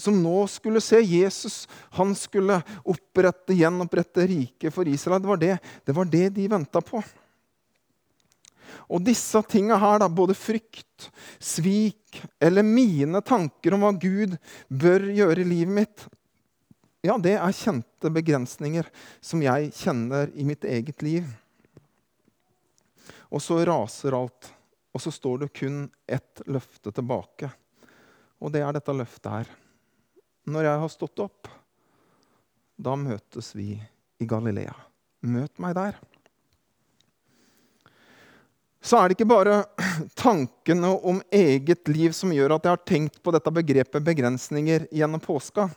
som 0.00 0.18
nå 0.22 0.44
skulle 0.50 0.82
se. 0.84 1.00
Jesus 1.04 1.64
han 1.96 2.14
skulle 2.18 2.60
opprette, 2.84 3.56
gjenopprette 3.56 4.28
riket 4.30 4.74
for 4.74 4.88
Israel. 4.88 5.22
Det 5.22 5.32
var 5.32 5.42
det, 5.42 5.56
det, 5.84 5.96
var 5.96 6.12
det 6.12 6.28
de 6.36 6.46
venta 6.50 6.84
på. 6.84 7.02
Og 8.90 9.02
disse 9.06 9.42
tinga 9.46 9.78
her, 9.78 10.00
da, 10.02 10.08
både 10.10 10.34
frykt, 10.34 11.10
svik 11.38 12.22
eller 12.42 12.66
mine 12.66 13.22
tanker 13.22 13.74
om 13.76 13.84
hva 13.86 13.92
Gud 13.94 14.34
bør 14.68 15.06
gjøre 15.14 15.44
i 15.44 15.50
livet 15.52 15.76
mitt, 15.82 16.08
ja, 17.00 17.16
det 17.16 17.38
er 17.38 17.56
kjente 17.56 18.10
begrensninger 18.12 18.88
som 19.24 19.40
jeg 19.40 19.70
kjenner 19.72 20.28
i 20.36 20.44
mitt 20.44 20.66
eget 20.68 21.00
liv. 21.04 21.28
Og 23.30 23.40
så 23.40 23.60
raser 23.64 24.16
alt, 24.18 24.50
og 24.90 25.02
så 25.02 25.12
står 25.14 25.44
det 25.44 25.52
kun 25.54 25.82
ett 26.10 26.42
løfte 26.50 26.92
tilbake. 26.94 27.50
Og 28.40 28.52
det 28.54 28.64
er 28.64 28.74
dette 28.74 28.94
løftet 28.96 29.32
her. 29.32 29.50
Når 30.50 30.66
jeg 30.66 30.82
har 30.84 30.92
stått 30.92 31.22
opp, 31.22 31.50
da 32.80 32.96
møtes 32.98 33.52
vi 33.54 33.74
i 34.20 34.28
Galilea. 34.28 34.74
Møt 35.28 35.60
meg 35.60 35.76
der 35.76 36.00
så 38.80 38.96
er 38.96 39.08
det 39.08 39.18
ikke 39.18 39.28
bare 39.28 39.60
tankene 40.18 40.94
om 41.04 41.20
eget 41.32 41.88
liv 41.92 42.14
som 42.16 42.32
gjør 42.32 42.56
at 42.56 42.66
jeg 42.66 42.76
har 42.76 42.88
tenkt 42.88 43.20
på 43.22 43.34
dette 43.34 43.52
begrepet 43.52 44.04
begrensninger 44.04 44.86
gjennom 44.88 45.20
påska. 45.20 45.68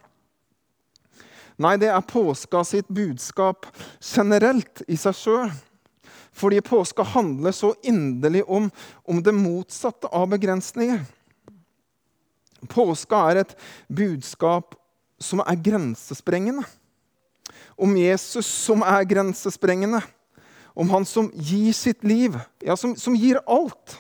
Nei, 1.61 1.75
det 1.77 1.91
er 1.91 2.07
påska 2.07 2.63
sitt 2.65 2.87
budskap 2.87 3.67
generelt 3.99 4.81
i 4.87 4.97
seg 4.97 5.19
sjøl. 5.19 5.51
Fordi 6.33 6.61
påska 6.61 7.03
handler 7.03 7.51
så 7.51 7.73
inderlig 7.83 8.43
om, 8.49 8.71
om 9.05 9.21
det 9.23 9.35
motsatte 9.37 10.07
av 10.07 10.27
begrensninger. 10.33 11.03
Påska 12.69 13.19
er 13.29 13.43
et 13.43 13.53
budskap 13.87 14.75
som 15.21 15.43
er 15.43 15.61
grensesprengende. 15.61 16.65
Om 17.77 17.97
Jesus 17.97 18.47
som 18.47 18.81
er 18.85 19.05
grensesprengende 19.09 20.01
om 20.73 20.89
han 20.89 21.05
som 21.05 21.29
gir 21.33 21.73
sitt 21.73 22.03
liv, 22.03 22.37
ja, 22.59 22.77
som, 22.77 22.95
som 22.97 23.15
gir 23.15 23.39
alt. 23.45 23.97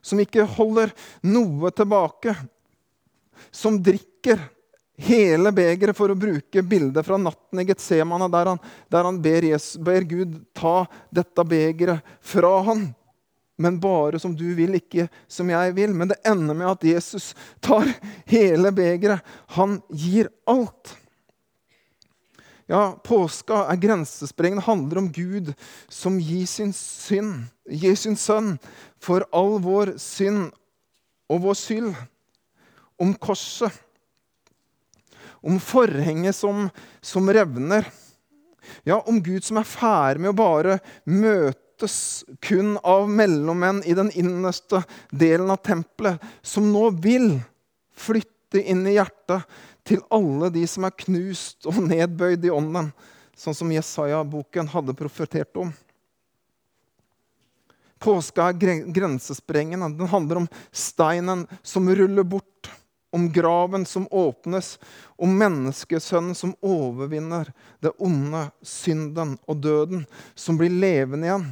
Som 0.00 0.20
ikke 0.22 0.46
holder 0.56 0.94
noe 1.28 1.70
tilbake. 1.76 2.34
Som 3.52 3.80
drikker 3.84 4.40
hele 5.00 5.52
begeret, 5.54 5.96
for 5.96 6.12
å 6.12 6.18
bruke 6.18 6.62
bildet 6.66 7.06
fra 7.06 7.18
natten 7.20 7.62
i 7.62 7.66
Getsemane, 7.68 8.28
der 8.32 8.52
han, 8.52 8.62
der 8.92 9.06
han 9.08 9.20
ber, 9.22 9.46
Jesus, 9.48 9.80
ber, 9.80 10.04
Gud 10.08 10.38
ta 10.56 10.84
dette 11.14 11.44
begeret 11.48 12.16
fra 12.20 12.52
han. 12.68 12.90
Men 13.60 13.76
bare 13.80 14.18
som 14.20 14.32
du 14.36 14.46
vil, 14.56 14.78
ikke 14.78 15.04
som 15.28 15.50
jeg 15.52 15.74
vil. 15.76 15.92
Men 15.92 16.08
det 16.08 16.20
ender 16.24 16.56
med 16.56 16.70
at 16.70 16.86
Jesus 16.86 17.34
tar 17.60 17.90
hele 18.30 18.72
begeret. 18.72 19.20
Han 19.56 19.82
gir 19.92 20.30
alt. 20.48 20.94
Ja, 22.70 22.94
Påska 23.04 23.66
er 23.68 23.80
grensesprengende. 23.82 24.64
Handler 24.64 25.02
om 25.02 25.10
Gud 25.12 25.52
som 25.92 26.16
gir 26.22 26.46
sin 26.48 26.72
synd, 26.76 27.50
gir 27.68 27.96
sin 27.98 28.16
sønn 28.16 28.54
for 29.02 29.26
all 29.34 29.58
vår 29.60 29.96
synd 30.00 30.52
og 31.28 31.44
vår 31.44 31.58
skyld. 31.58 31.92
Om 33.00 33.12
korset. 33.20 33.74
Om 35.40 35.60
forhenget 35.62 36.36
som, 36.36 36.68
som 37.00 37.30
revner. 37.32 37.86
Ja, 38.82 39.00
om 39.06 39.22
Gud 39.22 39.44
som 39.44 39.60
er 39.60 39.68
ferdig 39.68 40.24
med 40.24 40.34
å 40.34 40.40
bare 40.40 40.78
møtes 41.08 42.24
kun 42.44 42.76
av 42.84 43.08
mellommenn 43.08 43.82
i 43.88 43.96
den 43.96 44.12
innerste 44.12 44.82
delen 45.10 45.50
av 45.52 45.62
tempelet, 45.64 46.20
som 46.42 46.68
nå 46.72 46.90
vil 47.00 47.32
flytte 47.96 48.60
inn 48.60 48.84
i 48.88 48.98
hjertet 48.98 49.46
til 49.86 50.02
alle 50.12 50.50
de 50.54 50.66
som 50.68 50.84
er 50.86 50.98
knust 51.06 51.68
og 51.70 51.80
nedbøyd 51.88 52.44
i 52.44 52.52
ånden, 52.52 52.90
sånn 53.36 53.56
som 53.56 53.72
Jesaja-boken 53.72 54.68
hadde 54.74 54.96
profetert 54.98 55.56
om. 55.60 55.72
Påska 58.00 58.48
er 58.48 58.84
grensesprengende. 58.92 59.90
Den 59.96 60.08
handler 60.08 60.42
om 60.42 60.46
steinen 60.72 61.44
som 61.62 61.88
ruller 61.88 62.24
bort, 62.24 62.70
om 63.10 63.26
graven 63.32 63.86
som 63.86 64.06
åpnes, 64.10 64.78
om 65.18 65.32
menneskesønnen 65.38 66.34
som 66.38 66.54
overvinner 66.62 67.50
det 67.82 67.92
onde, 67.98 68.46
synden 68.62 69.36
og 69.50 69.62
døden, 69.64 70.06
som 70.34 70.58
blir 70.60 70.70
levende 70.70 71.26
igjen, 71.26 71.48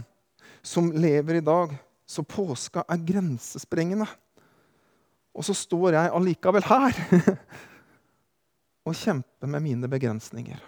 som 0.62 0.92
lever 0.92 1.40
i 1.40 1.44
dag. 1.44 1.74
Så 2.08 2.22
påska 2.24 2.86
er 2.88 3.04
grensesprengende. 3.04 4.06
Og 5.36 5.44
så 5.44 5.54
står 5.54 5.92
jeg 5.94 6.14
allikevel 6.14 6.64
her 6.66 7.02
og 8.88 8.96
kjemper 8.96 9.50
med 9.50 9.66
mine 9.66 9.90
begrensninger. 9.90 10.62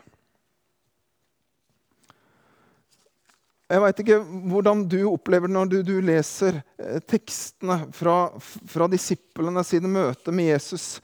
Jeg 3.70 3.82
veit 3.84 4.00
ikke 4.02 4.18
hvordan 4.50 4.80
du 4.90 4.98
opplever 5.12 5.46
det 5.46 5.54
når 5.54 5.68
du, 5.70 5.76
du 5.86 5.96
leser 6.02 6.56
eh, 6.58 6.98
tekstene 7.06 7.84
fra, 7.94 8.32
fra 8.42 8.88
disiplene 8.90 9.62
sine 9.66 9.90
møter 9.90 10.34
med 10.34 10.50
Jesus 10.50 10.96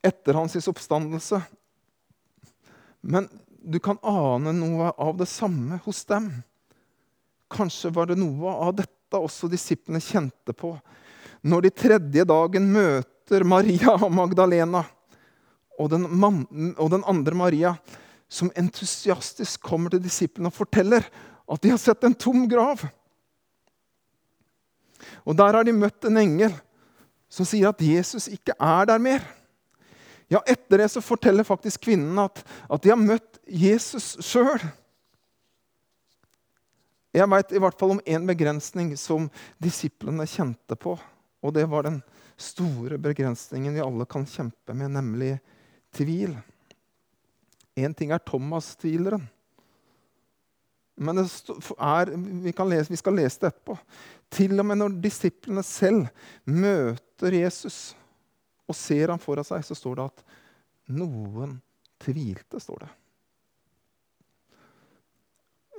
etter 0.00 0.38
hans 0.38 0.56
oppstandelse. 0.70 1.42
Men 3.04 3.28
du 3.60 3.76
kan 3.84 4.00
ane 4.00 4.54
noe 4.56 4.94
av 4.96 5.18
det 5.20 5.28
samme 5.28 5.80
hos 5.84 6.04
dem. 6.08 6.30
Kanskje 7.52 7.92
var 7.92 8.08
det 8.08 8.16
noe 8.18 8.54
av 8.64 8.72
dette 8.80 9.20
også 9.20 9.50
disiplene 9.52 10.00
kjente 10.02 10.56
på 10.56 10.72
når 11.46 11.66
de 11.66 11.70
tredje 11.70 12.24
dagen 12.26 12.72
møter 12.72 13.44
Maria 13.46 13.92
og 14.00 14.10
Magdalena 14.14 14.82
og 15.76 15.90
den, 15.92 16.08
man, 16.16 16.40
og 16.80 16.88
den 16.94 17.04
andre 17.06 17.36
Maria, 17.36 17.74
som 18.26 18.48
entusiastisk 18.56 19.60
kommer 19.68 19.92
til 19.92 20.00
disiplene 20.02 20.48
og 20.48 20.56
forteller 20.56 21.04
at 21.46 21.62
de 21.62 21.72
har 21.72 21.80
sett 21.80 22.04
en 22.04 22.14
tom 22.14 22.46
grav. 22.50 22.82
Og 25.26 25.36
der 25.38 25.58
har 25.58 25.66
de 25.66 25.74
møtt 25.76 26.06
en 26.08 26.18
engel 26.18 26.54
som 27.30 27.46
sier 27.46 27.70
at 27.70 27.82
Jesus 27.82 28.28
ikke 28.32 28.54
er 28.58 28.88
der 28.88 29.02
mer. 29.02 29.24
Ja, 30.30 30.40
Etter 30.46 30.82
det 30.82 30.88
så 30.90 31.02
forteller 31.04 31.46
faktisk 31.46 31.86
kvinnen 31.86 32.18
at, 32.18 32.42
at 32.42 32.82
de 32.82 32.90
har 32.90 32.98
møtt 32.98 33.38
Jesus 33.46 34.16
sjøl. 34.26 34.62
Jeg 37.16 37.30
veit 37.32 37.54
i 37.54 37.60
hvert 37.62 37.78
fall 37.78 37.94
om 37.94 38.02
én 38.04 38.26
begrensning 38.28 38.90
som 39.00 39.30
disiplene 39.62 40.26
kjente 40.28 40.76
på. 40.76 40.96
Og 41.40 41.54
det 41.54 41.64
var 41.70 41.86
den 41.86 42.00
store 42.36 42.98
begrensningen 43.00 43.76
vi 43.76 43.84
alle 43.84 44.04
kan 44.10 44.26
kjempe 44.28 44.74
med, 44.76 44.92
nemlig 44.98 45.36
tvil. 45.96 46.34
Én 47.76 47.94
ting 47.96 48.12
er 48.12 48.20
Thomas-tvileren. 48.24 49.24
Men 50.96 51.20
er, 51.20 52.12
vi, 52.16 52.52
lese, 52.52 52.90
vi, 52.92 52.98
skal 52.98 53.16
lese 53.18 53.42
det 53.42 53.52
etterpå. 53.52 53.76
Til 54.32 54.56
og 54.58 54.66
med 54.66 54.80
når 54.80 54.96
disiplene 55.04 55.62
selv 55.66 56.06
møter 56.48 57.36
Jesus 57.36 57.94
og 58.66 58.74
ser 58.74 59.12
ham 59.12 59.20
foran 59.22 59.46
seg, 59.46 59.64
så 59.64 59.76
står 59.76 59.98
det 59.98 60.06
at 60.08 60.24
noen 60.96 61.58
tvilte. 62.02 62.60
står 62.60 62.86
det. 62.86 62.90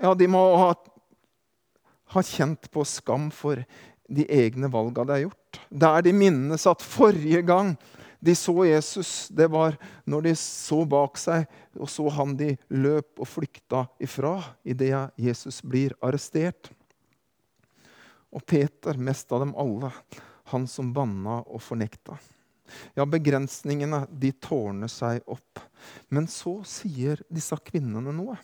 Ja, 0.04 0.14
de 0.14 0.30
må 0.30 0.44
ha, 0.62 0.72
ha 2.14 2.24
kjent 2.24 2.70
på 2.72 2.86
skam 2.88 3.32
for 3.34 3.64
de 4.08 4.25
egne 4.32 4.70
valga 4.72 5.03
de 5.03 5.16
har 5.16 5.25
gjort. 5.25 5.62
Der 5.70 6.06
de 6.06 6.14
minnes 6.16 6.68
at 6.70 6.86
forrige 6.86 7.42
gang 7.48 7.74
de 8.20 8.36
så 8.36 8.66
Jesus, 8.66 9.27
det 9.30 9.48
var 9.48 9.77
når 10.06 10.22
de 10.30 10.34
så 10.40 10.82
bak 10.90 11.20
seg 11.22 11.46
og 11.77 11.90
så 11.90 12.08
han 12.18 12.34
de 12.38 12.56
løp 12.74 13.22
og 13.22 13.30
flykta 13.30 13.86
ifra 14.01 14.40
idet 14.66 15.14
Jesus 15.22 15.62
blir 15.62 15.94
arrestert. 16.01 16.72
Og 18.34 18.44
Peter, 18.46 18.98
mest 18.98 19.32
av 19.32 19.46
dem 19.46 19.53
alle, 19.58 19.92
han 20.51 20.66
som 20.68 20.90
banna 20.94 21.40
og 21.46 21.62
fornekta. 21.64 22.18
Ja, 22.98 23.06
begrensningene, 23.06 24.03
de 24.12 24.34
tårner 24.44 24.92
seg 24.92 25.22
opp. 25.30 25.62
Men 26.10 26.27
så 26.27 26.60
sier 26.68 27.22
disse 27.30 27.56
kvinnene 27.64 28.12
noe. 28.16 28.36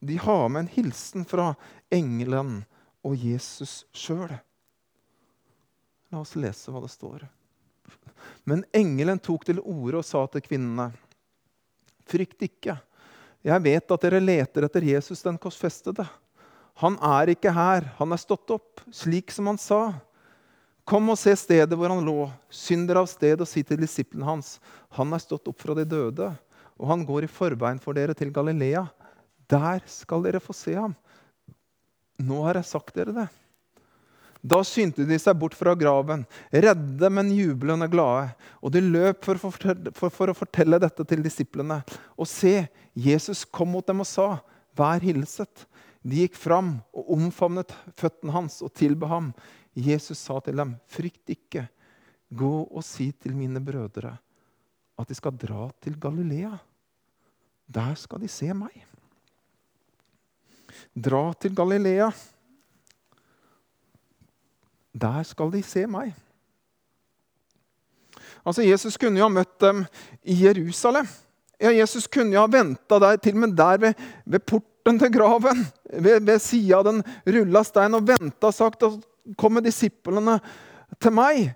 De 0.00 0.16
har 0.22 0.48
med 0.48 0.64
en 0.64 0.72
hilsen 0.72 1.26
fra 1.26 1.52
engelen 1.94 2.62
og 3.06 3.18
Jesus 3.18 3.82
sjøl. 3.94 4.38
La 6.12 6.22
oss 6.22 6.36
lese 6.40 6.72
hva 6.72 6.80
det 6.84 6.92
står. 6.92 7.26
Men 8.48 8.64
engelen 8.76 9.20
tok 9.20 9.44
til 9.48 9.60
orde 9.60 10.00
og 10.00 10.06
sa 10.06 10.24
til 10.32 10.44
kvinnene.: 10.44 10.90
Frykt 12.08 12.42
ikke. 12.46 12.78
Jeg 13.44 13.64
vet 13.64 13.92
at 13.94 14.04
dere 14.04 14.20
leter 14.22 14.66
etter 14.66 14.84
Jesus 14.88 15.22
den 15.22 15.38
korsfestede. 15.38 16.06
Han 16.82 16.96
er 17.02 17.32
ikke 17.34 17.52
her, 17.52 17.88
han 17.98 18.14
er 18.14 18.20
stått 18.20 18.50
opp, 18.54 18.82
slik 18.94 19.32
som 19.34 19.50
han 19.50 19.58
sa. 19.58 19.82
Kom 20.88 21.10
og 21.12 21.18
se 21.20 21.34
stedet 21.36 21.76
hvor 21.76 21.92
han 21.92 22.04
lå. 22.06 22.28
Synd 22.48 22.88
dere 22.88 23.02
av 23.04 23.10
sted 23.10 23.42
og 23.42 23.50
si 23.50 23.64
til 23.66 23.80
disiplene 23.82 24.28
hans. 24.28 24.56
Han 24.96 25.12
er 25.12 25.22
stått 25.22 25.50
opp 25.50 25.58
fra 25.60 25.76
de 25.76 25.84
døde, 25.84 26.30
og 26.78 26.88
han 26.88 27.04
går 27.04 27.26
i 27.26 27.30
forveien 27.30 27.82
for 27.82 27.98
dere 27.98 28.14
til 28.16 28.32
Galilea. 28.32 28.86
Der 29.50 29.84
skal 29.90 30.24
dere 30.24 30.40
få 30.40 30.56
se 30.56 30.76
ham. 30.78 30.94
Nå 32.18 32.40
har 32.46 32.58
jeg 32.58 32.70
sagt 32.70 32.96
dere 32.96 33.14
det. 33.14 33.28
Da 34.40 34.60
skyndte 34.62 35.02
de 35.08 35.16
seg 35.18 35.34
bort 35.38 35.56
fra 35.58 35.74
graven, 35.74 36.22
redde, 36.50 37.10
men 37.10 37.32
jublende 37.34 37.88
glade. 37.90 38.30
Og 38.62 38.72
de 38.74 38.82
løp 38.84 39.24
for, 39.26 39.40
for, 39.40 39.56
for, 39.96 40.12
for, 40.14 40.30
å 40.30 40.36
fortelle 40.36 40.78
dette 40.82 41.06
til 41.10 41.24
disiplene. 41.24 41.80
Og 42.14 42.28
se, 42.30 42.68
Jesus 42.94 43.44
kom 43.44 43.74
mot 43.74 43.86
dem 43.86 44.04
og 44.04 44.08
sa, 44.08 44.38
'Vær 44.78 45.02
hilset.' 45.02 45.66
De 46.06 46.22
gikk 46.22 46.36
fram 46.38 46.76
og 46.94 47.08
omfavnet 47.10 47.74
føttene 47.98 48.32
hans 48.32 48.60
og 48.62 48.70
tilba 48.78 49.08
ham. 49.10 49.32
Jesus 49.74 50.22
sa 50.22 50.38
til 50.40 50.56
dem, 50.56 50.76
'Frykt 50.86 51.34
ikke. 51.34 51.66
Gå 52.30 52.68
og 52.70 52.84
si 52.84 53.10
til 53.12 53.34
mine 53.34 53.60
brødre 53.60 54.18
at 54.98 55.08
de 55.08 55.14
skal 55.14 55.32
dra 55.32 55.70
til 55.82 55.98
Galilea. 55.98 56.54
Der 57.66 57.94
skal 57.94 58.20
de 58.20 58.28
se 58.28 58.54
meg.' 58.54 58.86
Dra 60.94 61.32
til 61.34 61.54
Galilea. 61.54 62.12
Der 64.98 65.22
skal 65.26 65.52
de 65.52 65.62
se 65.62 65.84
meg. 65.90 66.14
Altså, 68.46 68.64
Jesus 68.64 68.96
kunne 68.96 69.20
jo 69.20 69.26
ha 69.26 69.32
møtt 69.32 69.58
dem 69.60 69.84
i 70.24 70.36
Jerusalem. 70.44 71.08
Ja, 71.58 71.72
Jesus 71.74 72.06
kunne 72.06 72.34
jo 72.34 72.44
ha 72.44 72.50
venta 72.50 73.00
der, 73.02 73.18
til 73.20 73.34
og 73.36 73.42
med 73.42 73.54
der 73.58 73.80
ved, 73.82 74.02
ved 74.24 74.44
porten 74.46 74.98
til 74.98 75.12
graven, 75.12 75.64
ved, 75.92 76.20
ved 76.24 76.38
sida 76.42 76.78
av 76.78 76.86
den 76.86 77.02
rulla 77.26 77.64
steinen, 77.66 77.98
og 77.98 78.06
venta 78.08 78.50
og 78.50 78.54
sagt 78.54 78.86
at 78.86 79.00
kommer 79.36 79.64
disiplene 79.64 80.38
til 81.02 81.12
meg. 81.12 81.50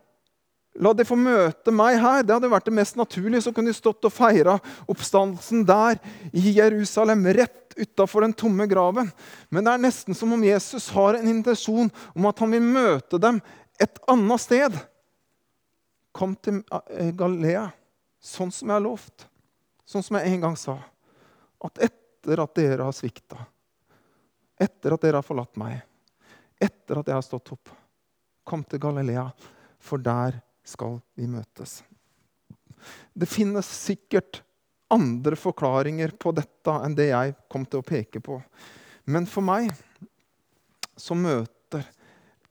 La 0.81 0.93
de 0.97 1.05
få 1.05 1.17
møte 1.21 1.73
meg 1.75 1.99
her. 2.01 2.23
Det 2.25 2.35
hadde 2.35 2.51
vært 2.53 2.69
det 2.69 2.77
mest 2.77 2.97
naturlige. 2.97 3.45
Så 3.45 3.53
kunne 3.53 3.73
de 3.73 3.77
stått 3.77 4.05
og 4.09 4.13
feira 4.13 4.57
oppstandelsen 4.91 5.67
der 5.69 6.01
i 6.33 6.57
Jerusalem, 6.57 7.27
rett 7.37 7.62
utafor 7.77 8.25
den 8.25 8.33
tomme 8.33 8.67
graven. 8.67 9.11
Men 9.49 9.67
det 9.67 9.75
er 9.75 9.85
nesten 9.85 10.17
som 10.17 10.33
om 10.35 10.45
Jesus 10.45 10.89
har 10.95 11.19
en 11.19 11.29
intensjon 11.29 11.91
om 12.15 12.29
at 12.31 12.43
han 12.43 12.55
vil 12.55 12.65
møte 12.65 13.21
dem 13.23 13.41
et 13.83 14.01
annet 14.11 14.43
sted. 14.43 14.79
Kom 16.13 16.35
til 16.37 16.61
eh, 16.93 17.13
Galilea, 17.17 17.69
sånn 18.23 18.53
som 18.53 18.69
jeg 18.69 18.77
har 18.77 18.85
lovt. 18.85 19.27
Sånn 19.89 20.05
som 20.05 20.19
jeg 20.19 20.33
en 20.33 20.45
gang 20.47 20.59
sa. 20.61 20.77
At 21.63 21.81
etter 21.89 22.43
at 22.43 22.55
dere 22.59 22.87
har 22.87 22.97
svikta, 22.97 23.39
etter 24.61 24.95
at 24.95 25.03
dere 25.03 25.19
har 25.21 25.27
forlatt 25.27 25.59
meg, 25.61 25.81
etter 26.63 27.01
at 27.01 27.09
jeg 27.09 27.19
har 27.19 27.27
stått 27.27 27.55
opp, 27.57 27.73
kom 28.47 28.63
til 28.67 28.83
Galilea, 28.83 29.27
for 29.83 30.03
der 30.03 30.39
skal 30.67 31.01
vi 31.19 31.27
møtes. 31.31 31.81
Det 33.15 33.27
finnes 33.31 33.67
sikkert 33.67 34.43
andre 34.93 35.39
forklaringer 35.39 36.13
på 36.21 36.35
dette 36.37 36.75
enn 36.85 36.97
det 36.97 37.09
jeg 37.11 37.35
kom 37.51 37.65
til 37.67 37.81
å 37.81 37.87
peke 37.87 38.21
på. 38.21 38.39
Men 39.09 39.27
for 39.27 39.45
meg 39.45 39.73
så 41.01 41.17
møter 41.19 41.87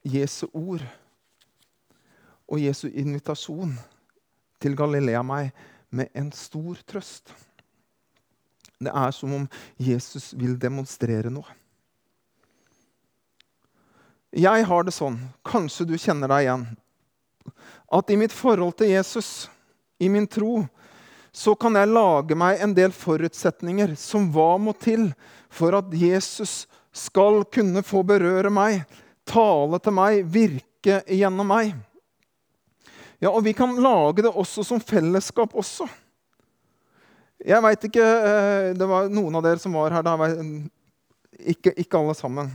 Jesu 0.02 0.48
ord 0.52 0.84
og 2.52 2.60
Jesu 2.60 2.90
invitasjon 2.90 3.78
til 4.62 4.76
Galilea 4.78 5.22
meg 5.24 5.54
med 5.92 6.12
en 6.18 6.32
stor 6.36 6.82
trøst. 6.88 7.32
Det 8.82 8.92
er 8.92 9.12
som 9.14 9.34
om 9.38 9.48
Jesus 9.78 10.32
vil 10.34 10.58
demonstrere 10.60 11.30
noe. 11.30 11.48
Jeg 14.32 14.64
har 14.64 14.86
det 14.88 14.94
sånn, 14.96 15.18
kanskje 15.44 15.86
du 15.90 15.98
kjenner 16.00 16.32
deg 16.32 16.46
igjen, 16.46 16.64
at 17.92 18.12
i 18.14 18.16
mitt 18.16 18.32
forhold 18.32 18.78
til 18.80 18.94
Jesus, 18.94 19.50
i 20.00 20.08
min 20.10 20.28
tro, 20.28 20.64
så 21.32 21.56
kan 21.56 21.76
jeg 21.80 21.92
lage 21.92 22.36
meg 22.36 22.60
en 22.60 22.74
del 22.76 22.92
forutsetninger 22.96 23.96
som 24.00 24.28
hva 24.34 24.58
må 24.60 24.74
til 24.80 25.10
for 25.52 25.76
at 25.78 25.94
Jesus 25.96 26.66
skal 26.92 27.46
kunne 27.48 27.84
få 27.88 28.04
berøre 28.04 28.52
meg, 28.52 28.84
tale 29.28 29.80
til 29.80 29.96
meg, 29.96 30.26
virke 30.28 31.00
gjennom 31.08 31.48
meg. 31.48 31.72
Ja, 33.22 33.30
og 33.30 33.46
vi 33.46 33.54
kan 33.56 33.78
lage 33.80 34.26
det 34.26 34.34
også 34.34 34.66
som 34.66 34.82
fellesskap 34.82 35.54
også. 35.56 35.88
Jeg 37.42 37.62
veit 37.64 37.86
ikke 37.88 38.06
eh, 38.06 38.68
Det 38.78 38.86
var 38.86 39.08
noen 39.10 39.38
av 39.38 39.46
dere 39.46 39.62
som 39.62 39.74
var 39.78 39.94
her 39.94 40.06
da. 40.06 40.14
Ikke, 41.42 41.74
ikke 41.74 41.98
alle 41.98 42.14
sammen. 42.18 42.52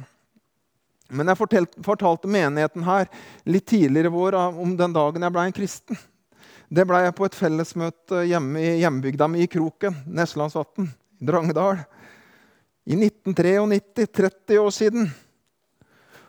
Men 1.09 1.31
jeg 1.31 1.39
fortalte, 1.39 2.31
menigheten 2.31 2.83
her 2.87 3.07
litt 3.47 3.67
tidligere 3.71 4.11
i 4.11 4.15
vår 4.15 4.37
om 4.43 4.75
den 4.79 4.95
dagen 4.95 5.23
jeg 5.23 5.35
ble 5.35 5.47
en 5.47 5.55
kristen. 5.55 5.99
Det 6.69 6.83
ble 6.83 6.99
jeg 7.05 7.15
på 7.15 7.27
et 7.29 7.37
fellesmøte 7.39 8.25
hjemme 8.27 8.59
i 8.59 8.79
hjembygda 8.81 9.29
mi 9.31 9.45
i 9.45 9.51
Kroken, 9.51 10.01
Neslandsvatn, 10.11 10.89
Drangedal. 11.23 11.79
I 12.87 12.97
1993, 12.99 14.07
30 14.11 14.59
år 14.59 14.75
siden. 14.75 15.07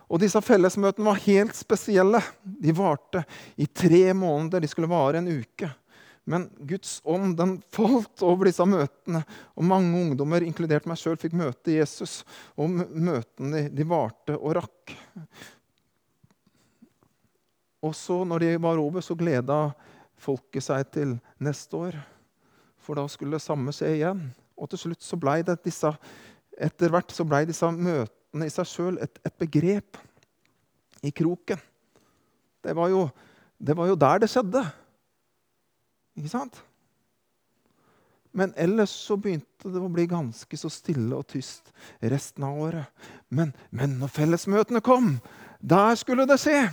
Og 0.07 0.21
disse 0.21 0.41
fellesmøtene 0.45 1.09
var 1.09 1.23
helt 1.25 1.57
spesielle. 1.57 2.21
De 2.43 2.75
varte 2.77 3.25
i 3.57 3.65
tre 3.65 4.13
måneder. 4.13 4.61
De 4.61 4.69
skulle 4.69 4.89
vare 4.91 5.23
en 5.23 5.31
uke. 5.41 5.71
Men 6.29 6.47
Guds 6.69 6.99
ånd 7.07 7.33
den 7.39 7.57
falt 7.73 8.21
over 8.21 8.49
disse 8.49 8.65
møtene, 8.67 9.21
og 9.55 9.63
mange 9.63 9.95
ungdommer, 9.95 10.43
inkludert 10.43 10.85
meg 10.89 10.99
sjøl, 10.99 11.15
fikk 11.17 11.37
møte 11.39 11.77
Jesus. 11.79 12.19
Og 12.59 12.69
møtene 12.75 13.69
de 13.73 13.85
varte 13.87 14.35
og 14.37 14.57
rakk. 14.59 14.97
Og 17.87 17.93
så, 17.95 18.21
når 18.27 18.43
de 18.43 18.55
var 18.61 18.81
over, 18.81 19.01
så 19.05 19.15
gleda 19.15 19.69
folket 20.21 20.65
seg 20.65 20.87
til 20.93 21.15
neste 21.43 21.77
år. 21.77 21.97
For 22.81 22.97
da 22.97 23.05
skulle 23.11 23.37
det 23.37 23.45
samme 23.45 23.73
skje 23.75 23.93
igjen. 23.99 24.23
Og 24.57 24.71
til 24.71 24.87
slutt 24.87 25.05
så 25.05 25.19
blei 25.19 25.41
disse 25.45 25.91
etter 26.57 26.91
hvert 26.91 27.13
så 27.13 27.25
blei 27.27 27.43
disse 27.45 27.67
møtene 27.69 28.47
i 28.47 28.53
seg 28.53 28.69
sjøl 28.69 28.95
et, 29.03 29.19
et, 29.25 29.35
begrep 29.37 29.99
i 31.05 31.11
kroken. 31.13 31.59
Det 32.65 32.73
var, 32.75 32.89
jo, 32.89 33.03
det 33.61 33.75
var 33.77 33.91
jo 33.91 33.99
der 33.99 34.23
det 34.23 34.31
skjedde. 34.31 34.63
Ikke 36.17 36.33
sant? 36.33 36.57
Men 38.37 38.53
ellers 38.57 38.91
så 38.93 39.15
begynte 39.21 39.69
det 39.71 39.81
å 39.81 39.91
bli 39.93 40.07
ganske 40.09 40.59
så 40.59 40.69
stille 40.73 41.17
og 41.17 41.29
tyst 41.29 41.71
resten 42.01 42.45
av 42.45 42.57
året. 42.67 43.07
Men, 43.29 43.53
men 43.69 43.97
når 44.01 44.13
fellesmøtene 44.13 44.81
kom, 44.85 45.15
der 45.61 45.95
skulle 45.97 46.27
det 46.29 46.41
skje! 46.41 46.67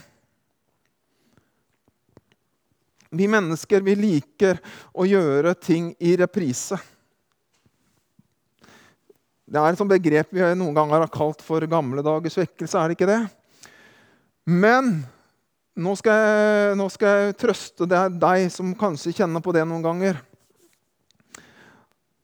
Vi 3.15 3.29
mennesker 3.31 3.85
vi 3.87 3.95
liker 3.99 4.61
å 4.93 5.07
gjøre 5.07 5.55
ting 5.59 5.93
i 6.03 6.17
reprise. 6.19 6.79
Det 9.45 9.61
er 9.61 9.71
et 9.71 9.79
sånt 9.79 9.93
begrep 9.93 10.33
vi 10.33 10.45
noen 10.57 10.75
ganger 10.77 11.05
har 11.05 11.13
kalt 11.13 11.43
for 11.45 11.65
gamle 11.71 12.03
dagers 12.05 12.39
vekkelse. 12.41 12.79
er 12.79 12.89
det 12.89 12.97
ikke 12.97 13.11
det? 13.11 13.23
Men 14.45 15.05
nå 15.75 15.95
skal, 15.99 16.21
jeg, 16.21 16.77
nå 16.79 16.87
skal 16.93 17.19
jeg 17.19 17.37
trøste 17.43 17.87
deg 17.89 18.47
som 18.53 18.75
kanskje 18.79 19.15
kjenner 19.15 19.43
på 19.45 19.55
det 19.55 19.65
noen 19.69 19.85
ganger. 19.85 20.21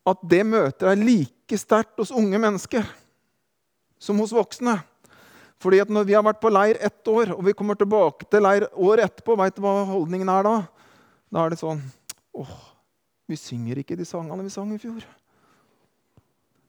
At 0.09 0.23
det 0.27 0.45
møter 0.49 0.91
deg 0.93 1.05
like 1.07 1.59
sterkt 1.61 1.99
hos 2.01 2.13
unge 2.15 2.41
mennesker 2.41 2.87
som 4.01 4.19
hos 4.23 4.33
voksne. 4.33 4.79
Fordi 5.61 5.83
at 5.83 5.91
Når 5.93 6.07
vi 6.09 6.17
har 6.17 6.25
vært 6.25 6.41
på 6.41 6.53
leir 6.53 6.79
ett 6.81 7.09
år, 7.09 7.35
og 7.37 7.45
vi 7.45 7.53
kommer 7.53 7.77
tilbake 7.77 8.25
til 8.31 8.43
leir 8.43 8.65
året 8.73 9.11
etterpå, 9.11 9.37
veit 9.37 9.57
du 9.57 9.61
hva 9.61 9.83
holdningen 9.85 10.31
er 10.33 10.47
da? 10.47 10.55
Da 11.31 11.45
er 11.45 11.55
det 11.55 11.61
sånn 11.61 11.81
åh, 12.35 12.57
vi 13.31 13.39
synger 13.39 13.81
ikke 13.81 13.99
de 13.99 14.07
sangene 14.07 14.45
vi 14.47 14.53
sang 14.53 14.71
i 14.75 14.81
fjor. 14.83 15.05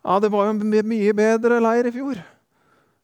Ja, 0.01 0.17
det 0.21 0.31
var 0.33 0.47
jo 0.47 0.55
en 0.55 0.87
mye 0.89 1.13
bedre 1.17 1.59
leir 1.61 1.89
i 1.89 1.93
fjor. 1.93 2.21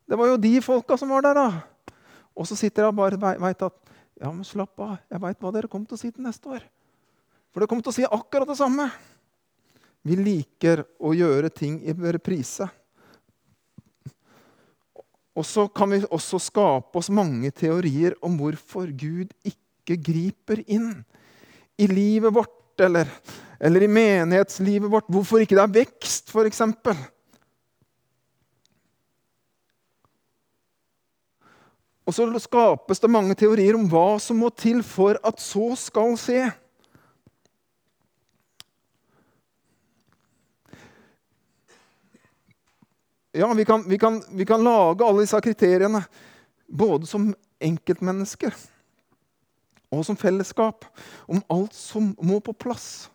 Det 0.07 0.17
var 0.17 0.31
jo 0.31 0.39
de 0.41 0.53
folka 0.65 0.97
som 0.97 1.11
var 1.13 1.25
der, 1.25 1.37
da. 1.37 1.93
Og 2.37 2.47
så 2.49 2.57
sitter 2.57 2.85
jeg 2.85 2.93
og 2.93 2.97
bare 2.97 3.19
veit 3.41 3.61
at 3.65 3.75
ja, 4.17 4.31
men 4.31 4.45
slapp 4.45 4.79
av, 4.81 4.95
jeg 5.11 5.21
veit 5.21 5.43
hva 5.43 5.51
dere 5.53 5.69
kommer 5.69 5.89
til 5.89 5.97
å 5.97 6.01
si 6.01 6.09
til 6.09 6.25
neste 6.25 6.49
år. 6.49 6.63
For 7.53 7.61
dere 7.61 7.69
kommer 7.69 7.85
til 7.85 7.93
å 7.93 7.97
si 7.97 8.05
akkurat 8.05 8.49
det 8.49 8.57
samme. 8.57 8.87
Vi 10.05 10.17
liker 10.17 10.83
å 11.01 11.13
gjøre 11.17 11.51
ting 11.53 11.79
i 11.85 11.93
reprise. 11.93 12.69
Og 15.37 15.45
så 15.45 15.67
kan 15.69 15.91
vi 15.93 16.01
også 16.05 16.39
skape 16.41 16.97
oss 16.97 17.11
mange 17.13 17.51
teorier 17.53 18.15
om 18.25 18.39
hvorfor 18.39 18.89
Gud 18.89 19.35
ikke 19.45 19.99
griper 20.01 20.63
inn 20.65 21.03
i 21.77 21.87
livet 21.87 22.33
vårt 22.33 22.79
eller, 22.79 23.07
eller 23.59 23.83
i 23.83 23.87
menighetslivet 23.87 24.91
vårt. 24.91 25.07
Hvorfor 25.07 25.43
ikke 25.43 25.57
det 25.57 25.63
er 25.63 25.75
vekst, 25.81 26.33
f.eks. 26.33 26.61
Og 32.07 32.15
så 32.15 32.27
skapes 32.39 33.03
det 33.03 33.11
mange 33.11 33.35
teorier 33.35 33.75
om 33.75 33.89
hva 33.91 34.15
som 34.23 34.39
må 34.39 34.49
til 34.55 34.79
for 34.85 35.19
at 35.27 35.41
så 35.43 35.73
skal 35.79 36.15
skje. 36.19 36.45
Ja, 43.37 43.51
vi 43.53 43.65
kan, 43.67 43.83
vi, 43.85 43.99
kan, 44.01 44.23
vi 44.33 44.47
kan, 44.49 44.63
lage 44.63 45.05
alle 45.05 45.21
disse 45.21 45.37
kriteriene 45.43 45.99
både 46.65 47.05
som 47.05 47.27
enkeltmennesker 47.61 48.55
og 49.93 50.04
som 50.06 50.19
fellesskap 50.19 50.86
om 51.28 51.39
alt 51.54 51.76
som 51.76 52.12
må 52.23 52.39
på 52.43 52.56
plass. 52.58 53.08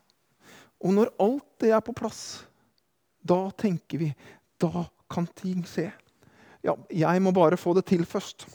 Og 0.83 0.95
når 0.97 1.13
alt 1.23 1.47
det 1.63 1.73
er 1.75 1.85
på 1.85 1.95
plass, 1.97 2.43
da 3.23 3.47
tenker 3.59 4.03
vi 4.03 4.11
da 4.63 4.87
kan 5.13 5.29
ting 5.37 5.63
skje. 5.69 5.91
Ja, 6.63 6.77
jeg 6.89 7.23
må 7.23 7.33
bare 7.35 7.59
få 7.59 7.75
det 7.77 7.85
til 7.91 8.05
først. 8.07 8.47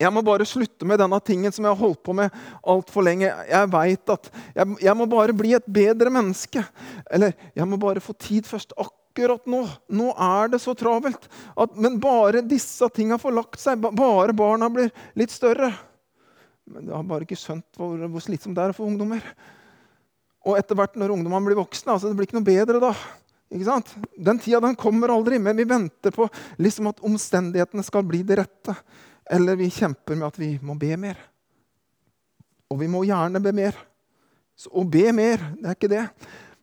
Jeg 0.00 0.10
må 0.12 0.24
bare 0.26 0.46
slutte 0.48 0.86
med 0.88 0.98
denne 1.00 1.20
tingen 1.22 1.52
som 1.54 1.64
jeg 1.64 1.72
har 1.72 1.80
holdt 1.80 2.02
på 2.04 2.14
med 2.16 2.34
altfor 2.66 3.06
lenge. 3.06 3.30
Jeg 3.48 3.70
vet 3.72 4.12
at 4.16 4.28
jeg, 4.56 4.76
jeg, 4.82 4.96
må 4.98 5.06
bare 5.10 5.36
bli 5.36 5.54
et 5.56 5.70
bedre 5.70 6.12
menneske. 6.12 6.64
Eller 7.06 7.32
jeg 7.54 7.68
må 7.70 7.78
bare 7.80 8.02
få 8.04 8.16
tid 8.18 8.48
først. 8.48 8.74
Akkurat 8.80 9.46
nå. 9.48 9.62
Nå 9.94 10.10
er 10.12 10.50
det 10.52 10.60
så 10.64 10.74
travelt. 10.76 11.28
At, 11.54 11.78
men 11.78 12.00
bare 12.02 12.42
disse 12.44 12.88
tinga 12.94 13.20
får 13.22 13.36
lagt 13.38 13.62
seg. 13.62 13.86
Bare 13.94 14.34
barna 14.36 14.68
blir 14.72 14.90
litt 15.16 15.32
større. 15.32 15.70
Men 16.70 16.88
jeg 16.88 16.96
har 16.96 17.04
bare 17.08 17.26
ikke 17.26 17.38
skjønt 17.38 17.76
hvor, 17.76 17.98
hvor 18.08 18.24
slitsomt 18.24 18.56
det 18.56 18.64
er 18.64 18.76
for 18.76 18.88
ungdommer. 18.88 19.24
Og 20.44 20.58
etter 20.58 20.76
hvert 20.78 20.96
når 21.00 21.12
ungdommene 21.14 21.48
blir 21.48 21.58
voksne, 21.60 21.94
altså 21.94 22.10
det 22.10 22.18
blir 22.18 22.28
ikke 22.28 22.38
noe 22.38 22.46
bedre 22.46 22.80
da. 22.82 22.92
Ikke 23.52 23.68
sant? 23.68 23.92
Den 24.16 24.40
tida 24.42 24.60
den 24.64 24.76
kommer 24.78 25.12
aldri, 25.14 25.38
men 25.40 25.56
vi 25.56 25.66
venter 25.68 26.14
på 26.14 26.26
liksom 26.62 26.88
at 26.90 27.02
omstendighetene 27.04 27.84
skal 27.86 28.04
bli 28.08 28.22
det 28.26 28.40
rette. 28.40 28.76
Eller 29.30 29.56
vi 29.60 29.70
kjemper 29.72 30.18
med 30.18 30.28
at 30.28 30.40
vi 30.40 30.54
må 30.64 30.76
be 30.80 30.92
mer. 31.00 31.20
Og 32.72 32.80
vi 32.80 32.88
må 32.90 33.04
gjerne 33.06 33.42
be 33.44 33.52
mer. 33.56 33.76
Så, 34.56 34.70
å 34.72 34.84
be 34.88 35.06
mer, 35.16 35.42
det 35.60 35.68
er 35.68 35.78
ikke 35.78 35.92
det. 35.92 36.04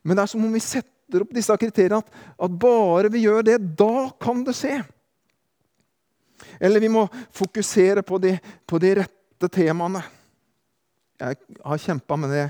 Men 0.02 0.18
det 0.18 0.24
er 0.24 0.32
som 0.32 0.44
om 0.44 0.52
vi 0.54 0.62
setter 0.62 1.24
opp 1.24 1.32
disse 1.34 1.56
kriteriene. 1.60 2.02
At, 2.02 2.20
at 2.46 2.58
bare 2.62 3.10
vi 3.12 3.24
gjør 3.24 3.46
det, 3.46 3.58
da 3.78 4.08
kan 4.22 4.42
det 4.46 4.56
skje. 4.58 4.80
Eller 6.62 6.82
vi 6.82 6.90
må 6.92 7.06
fokusere 7.34 8.02
på 8.06 8.18
de, 8.22 8.36
på 8.66 8.78
de 8.82 8.94
rette 9.00 9.21
temaene. 9.48 10.02
Jeg 11.22 11.38
har 11.64 11.78
kjempa 11.78 12.18
med 12.18 12.30
det 12.34 12.46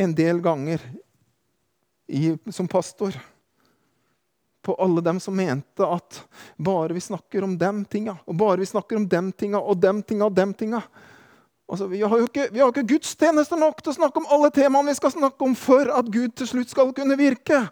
en 0.00 0.14
del 0.16 0.40
ganger 0.44 0.82
i, 2.08 2.32
som 2.50 2.68
pastor 2.68 3.16
på 4.62 4.74
alle 4.74 5.00
dem 5.00 5.20
som 5.20 5.36
mente 5.36 5.86
at 5.86 6.22
bare 6.56 6.94
vi 6.94 7.00
snakker 7.00 7.44
om 7.44 7.56
dem 7.58 7.84
tinga, 7.84 8.16
og 8.24 8.36
bare 8.38 8.62
vi 8.62 8.66
snakker 8.66 8.96
om 8.96 9.08
dem 9.08 9.32
tinga 9.32 9.58
og 9.58 9.80
dem 9.82 10.02
tinga 10.02 10.28
og 10.28 10.36
dem 10.36 10.54
tinga 10.54 10.82
altså, 11.66 11.86
Vi 11.86 12.02
har 12.02 12.18
jo 12.18 12.28
ikke, 12.28 12.48
vi 12.52 12.60
har 12.60 12.70
ikke 12.70 12.86
gudstjenester 12.94 13.58
nok 13.58 13.82
til 13.82 13.92
å 13.92 13.98
snakke 13.98 14.22
om 14.22 14.28
alle 14.30 14.52
temaene 14.54 14.92
vi 14.92 14.98
skal 15.00 15.14
snakke 15.14 15.44
om 15.44 15.56
for 15.58 15.90
at 15.90 16.10
Gud 16.12 16.36
til 16.38 16.48
slutt 16.48 16.70
skal 16.70 16.92
kunne 16.94 17.18
virke. 17.18 17.64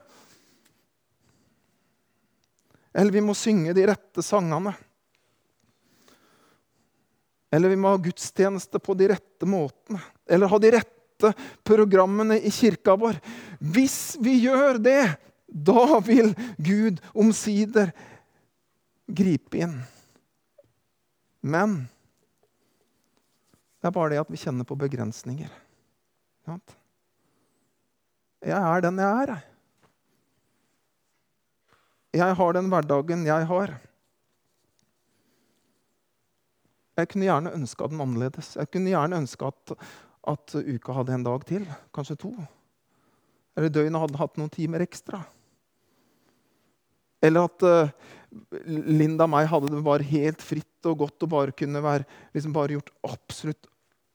Eller 2.91 3.15
vi 3.15 3.23
må 3.23 3.37
synge 3.39 3.75
de 3.77 3.87
rette 3.87 4.25
sangene. 4.27 4.75
Eller 7.51 7.73
vi 7.73 7.79
må 7.81 7.91
ha 7.91 8.01
gudstjeneste 8.03 8.79
på 8.79 8.95
de 8.99 9.11
rette 9.11 9.49
måtene. 9.49 10.01
Eller 10.31 10.51
ha 10.51 10.59
de 10.63 10.71
rette 10.77 11.33
programmene 11.67 12.39
i 12.39 12.53
kirka 12.55 12.95
vår. 12.97 13.19
Hvis 13.59 14.17
vi 14.23 14.39
gjør 14.47 14.79
det, 14.83 15.03
da 15.51 15.99
vil 16.07 16.31
Gud 16.63 17.01
omsider 17.11 17.91
gripe 19.11 19.59
inn. 19.67 19.81
Men 21.43 21.83
det 23.81 23.89
er 23.89 23.97
bare 23.97 24.13
det 24.15 24.23
at 24.23 24.31
vi 24.31 24.39
kjenner 24.39 24.69
på 24.69 24.79
begrensninger. 24.79 25.51
Jeg 28.45 28.57
er 28.57 28.83
den 28.85 29.01
jeg 29.01 29.25
er. 29.25 29.37
Jeg 32.21 32.37
har 32.37 32.57
den 32.57 32.69
hverdagen 32.71 33.27
jeg 33.27 33.47
har. 33.47 33.75
Jeg 37.01 37.09
kunne 37.11 37.29
gjerne 37.29 37.57
ønska 37.57 37.89
den 37.89 38.01
annerledes. 38.05 38.55
Jeg 38.59 38.71
kunne 38.71 38.93
gjerne 38.93 39.21
ønska 39.23 39.51
at, 39.51 39.75
at 40.35 40.57
uka 40.61 40.97
hadde 40.99 41.17
en 41.17 41.27
dag 41.27 41.45
til, 41.49 41.67
kanskje 41.97 42.19
to. 42.27 42.33
Eller 43.57 43.73
døgnet 43.73 44.03
hadde 44.05 44.21
hatt 44.21 44.41
noen 44.41 44.53
timer 44.53 44.85
ekstra. 44.85 45.23
Eller 47.25 47.49
at 47.49 47.65
uh, 47.67 47.91
Linda 48.71 49.27
og 49.27 49.33
meg 49.33 49.49
hadde 49.51 49.73
det 49.73 49.83
bare 49.85 50.07
helt 50.07 50.45
fritt 50.45 50.89
og 50.89 51.03
godt 51.03 51.27
og 51.27 51.33
bare 51.33 51.57
kunne 51.57 51.83
være, 51.85 52.07
liksom 52.37 52.55
bare 52.55 52.77
gjort 52.77 52.93
absolutt 53.05 53.69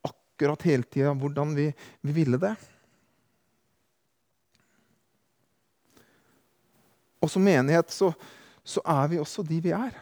akkurat 0.08 0.66
hele 0.68 0.88
tida 0.90 1.14
hvordan 1.14 1.54
vi, 1.58 1.68
vi, 2.02 2.16
ville 2.16 2.40
det. 2.42 2.56
Og 7.22 7.32
som 7.32 7.46
menighet 7.46 7.94
så, 7.94 8.12
så 8.64 8.82
er 8.86 9.12
vi 9.12 9.22
også 9.22 9.46
de 9.46 9.62
vi 9.64 9.74
er. 9.76 9.94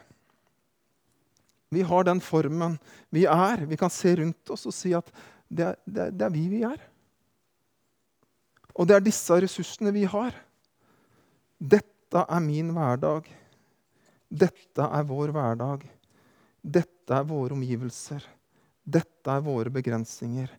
Vi 1.74 1.84
har 1.88 2.06
den 2.08 2.22
formen 2.24 2.78
vi 3.14 3.26
er. 3.30 3.66
Vi 3.70 3.78
kan 3.80 3.92
se 3.94 4.16
rundt 4.20 4.54
oss 4.54 4.66
og 4.70 4.76
si 4.76 4.94
at 4.98 5.10
det 5.54 5.66
er, 5.70 5.78
det 5.86 6.02
er, 6.08 6.12
det 6.12 6.28
er 6.28 6.34
vi 6.34 6.48
vi 6.52 6.64
er. 6.68 6.82
Og 8.74 8.90
det 8.90 8.98
er 8.98 9.06
disse 9.06 9.38
ressursene 9.44 9.94
vi 9.94 10.06
har. 10.10 10.34
Dette 11.58 12.24
er 12.24 12.42
min 12.44 12.72
hverdag. 12.74 13.28
Dette 14.34 14.88
er 14.88 15.06
vår 15.10 15.34
hverdag. 15.36 15.86
Dette 16.64 17.14
er 17.20 17.28
våre 17.30 17.54
omgivelser. 17.54 18.26
Dette 18.84 19.30
er 19.30 19.46
våre 19.46 19.72
begrensninger. 19.74 20.50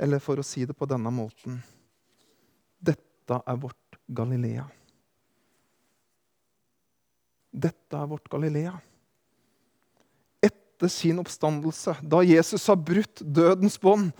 Eller 0.00 0.22
for 0.24 0.40
å 0.40 0.46
si 0.46 0.64
det 0.66 0.76
på 0.76 0.88
denne 0.88 1.12
måten 1.12 1.60
Dette 2.80 3.36
er 3.46 3.58
vårt 3.60 3.98
Galilea. 4.08 4.64
Dette 7.50 7.98
er 7.98 8.06
vårt 8.10 8.28
Galilea. 8.32 8.72
Etter 10.80 10.88
sin 10.88 11.18
oppstandelse, 11.20 11.92
da 12.00 12.22
Jesus 12.24 12.62
har 12.66 12.76
brutt 12.80 13.20
dødens 13.20 13.74
bånd, 13.80 14.14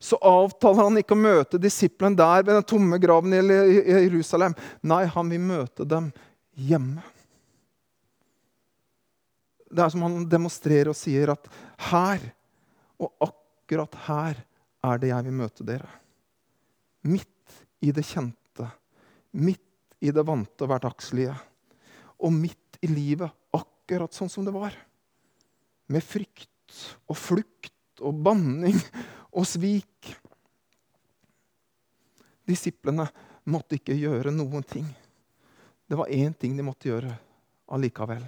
så 0.00 0.16
avtaler 0.24 0.86
han 0.86 0.96
ikke 0.96 1.12
å 1.12 1.20
møte 1.20 1.60
disiplene 1.60 2.16
der 2.16 2.46
ved 2.46 2.54
den 2.54 2.64
tomme 2.64 2.96
graven 3.02 3.34
i 3.36 3.42
Jerusalem. 4.06 4.54
Nei, 4.80 5.02
han 5.04 5.28
vil 5.28 5.44
møte 5.44 5.84
dem 5.84 6.08
hjemme. 6.56 7.04
Det 9.68 9.84
er 9.84 9.92
som 9.92 10.06
han 10.06 10.24
demonstrerer 10.32 10.94
og 10.94 10.96
sier 10.96 11.34
at 11.34 11.52
her, 11.90 12.24
og 12.96 13.28
akkurat 13.28 14.00
her, 14.08 14.42
er 14.88 15.04
det 15.04 15.12
jeg 15.12 15.28
vil 15.28 15.38
møte 15.44 15.70
dere. 15.74 15.92
Midt 17.04 17.60
i 17.84 17.92
det 17.92 18.08
kjente, 18.08 18.72
midt 19.36 20.00
i 20.00 20.08
det 20.08 20.24
vante 20.24 20.72
hverdagslige. 20.72 21.36
Og 22.24 22.32
midt 22.32 22.80
i 22.80 22.88
livet, 22.88 23.28
akkurat 23.52 24.16
sånn 24.16 24.32
som 24.32 24.48
det 24.48 24.56
var. 24.56 24.87
Med 25.88 26.04
frykt 26.04 26.80
og 27.08 27.16
flukt 27.16 28.02
og 28.04 28.20
banning 28.24 28.76
og 29.32 29.46
svik. 29.48 30.12
Disiplene 32.48 33.08
måtte 33.48 33.78
ikke 33.78 33.96
gjøre 33.96 34.32
noen 34.32 34.64
ting. 34.64 34.86
Det 35.88 35.96
var 35.96 36.12
én 36.12 36.34
ting 36.36 36.56
de 36.56 36.64
måtte 36.64 36.90
gjøre 36.90 37.14
allikevel. 37.72 38.24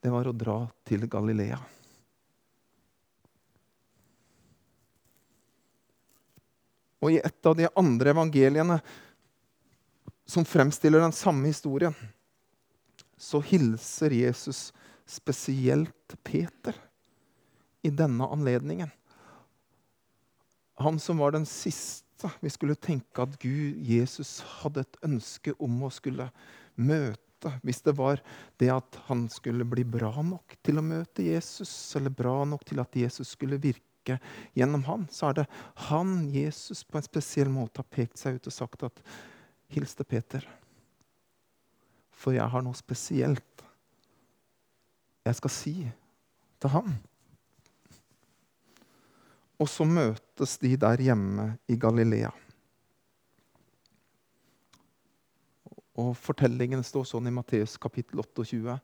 Det 0.00 0.12
var 0.12 0.28
å 0.28 0.36
dra 0.36 0.56
til 0.88 1.04
Galilea. 1.08 1.58
Og 7.00 7.14
i 7.14 7.20
et 7.20 7.46
av 7.48 7.56
de 7.56 7.68
andre 7.80 8.12
evangeliene 8.12 8.76
som 10.28 10.44
fremstiller 10.44 11.00
den 11.00 11.16
samme 11.16 11.48
historien, 11.48 11.96
så 13.16 13.40
hilser 13.44 14.12
Jesus 14.14 14.68
spesielt 15.10 16.16
Peter 16.24 16.76
i 17.82 17.90
denne 17.90 18.28
anledningen 18.30 18.92
han 20.80 20.98
som 20.98 21.18
var 21.18 21.32
den 21.32 21.46
siste 21.46 22.30
vi 22.40 22.50
skulle 22.52 22.74
tenke 22.74 23.24
at 23.24 23.38
Gud, 23.40 23.80
Jesus, 23.84 24.40
hadde 24.60 24.84
et 24.84 24.98
ønske 25.06 25.54
om 25.60 25.78
å 25.86 25.88
skulle 25.92 26.26
møte. 26.76 27.52
Hvis 27.64 27.80
det 27.86 27.94
var 27.96 28.20
det 28.60 28.68
at 28.74 28.98
han 29.06 29.26
skulle 29.32 29.64
bli 29.64 29.86
bra 29.88 30.12
nok 30.24 30.58
til 30.64 30.80
å 30.80 30.84
møte 30.84 31.24
Jesus, 31.24 31.72
eller 31.96 32.12
bra 32.12 32.42
nok 32.44 32.66
til 32.68 32.82
at 32.82 32.96
Jesus 32.96 33.32
skulle 33.36 33.60
virke 33.60 34.18
gjennom 34.56 34.84
han, 34.88 35.06
så 35.12 35.30
er 35.30 35.40
det 35.40 35.46
han, 35.88 36.28
Jesus, 36.32 36.84
på 36.84 37.00
en 37.00 37.08
spesiell 37.08 37.48
måte 37.52 37.80
har 37.80 37.88
pekt 37.88 38.20
seg 38.20 38.36
ut 38.36 38.50
og 38.52 38.56
sagt 38.56 38.84
at 38.90 39.04
hils 39.72 39.96
til 39.96 40.08
Peter. 40.08 40.44
For 42.12 42.36
jeg 42.36 42.52
har 42.52 42.64
noe 42.64 42.76
spesielt 42.76 43.49
jeg 45.30 45.40
skal 45.40 45.54
si 45.54 45.74
til 46.60 46.72
han. 46.74 46.94
Og 49.60 49.68
så 49.68 49.84
møtes 49.84 50.56
de 50.60 50.72
der 50.80 51.02
hjemme 51.04 51.50
i 51.68 51.76
Galilea. 51.80 52.30
Og 56.00 56.14
Fortellingen 56.16 56.82
står 56.86 57.04
sånn 57.10 57.28
i 57.28 57.34
Matteus 57.34 57.76
kapittel 57.80 58.22
28. 58.22 58.78